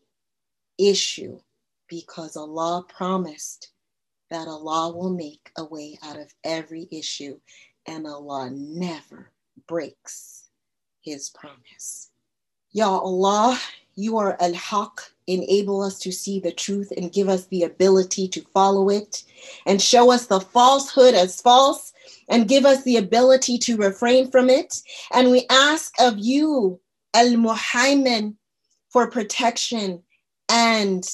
issue 0.77 1.39
because 1.87 2.35
Allah 2.35 2.85
promised 2.87 3.71
that 4.29 4.47
Allah 4.47 4.95
will 4.95 5.09
make 5.09 5.51
a 5.57 5.63
way 5.63 5.97
out 6.03 6.17
of 6.17 6.33
every 6.43 6.87
issue 6.91 7.39
and 7.87 8.05
Allah 8.05 8.49
never 8.51 9.31
breaks 9.67 10.49
his 11.01 11.29
promise. 11.29 12.09
Ya 12.71 12.89
Allah, 12.89 13.59
you 13.95 14.17
are 14.17 14.37
Al 14.41 14.53
Haq. 14.53 15.11
Enable 15.25 15.81
us 15.81 15.99
to 15.99 16.11
see 16.11 16.39
the 16.39 16.51
truth 16.51 16.91
and 16.95 17.11
give 17.11 17.27
us 17.27 17.47
the 17.47 17.63
ability 17.63 18.27
to 18.29 18.41
follow 18.53 18.89
it, 18.89 19.23
and 19.65 19.81
show 19.81 20.11
us 20.11 20.27
the 20.27 20.39
falsehood 20.39 21.13
as 21.13 21.41
false, 21.41 21.91
and 22.29 22.47
give 22.47 22.65
us 22.65 22.83
the 22.83 22.97
ability 22.97 23.57
to 23.59 23.77
refrain 23.77 24.29
from 24.29 24.49
it. 24.49 24.81
And 25.13 25.31
we 25.31 25.45
ask 25.49 25.93
of 25.99 26.17
you, 26.17 26.79
Al 27.13 27.31
Muhaymin, 27.33 28.35
for 28.89 29.09
protection 29.09 30.03
and 30.49 31.07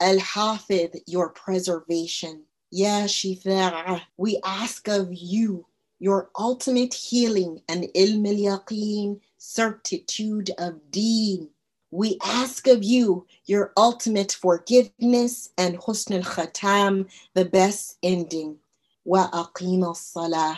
Al 0.00 0.18
Hafid, 0.18 1.00
your 1.06 1.30
preservation. 1.30 2.42
Ya 2.70 3.04
Shifa'a, 3.04 4.02
we 4.16 4.40
ask 4.44 4.88
of 4.88 5.08
you 5.12 5.66
your 6.00 6.28
ultimate 6.38 6.92
healing 6.92 7.62
and 7.68 7.84
ilm 7.94 8.26
al 8.26 8.58
yaqeen, 8.58 9.20
certitude 9.38 10.50
of 10.58 10.90
deen. 10.90 11.48
We 11.90 12.18
ask 12.24 12.66
of 12.66 12.82
you 12.82 13.26
your 13.46 13.72
ultimate 13.76 14.32
forgiveness 14.32 15.50
and 15.56 15.78
husn 15.78 16.16
al 16.16 16.22
khatam, 16.22 17.08
the 17.34 17.44
best 17.44 17.96
ending. 18.02 18.58
Wa 19.04 19.22
aqim 19.32 19.82
al 19.84 19.94
salah. 19.96 20.56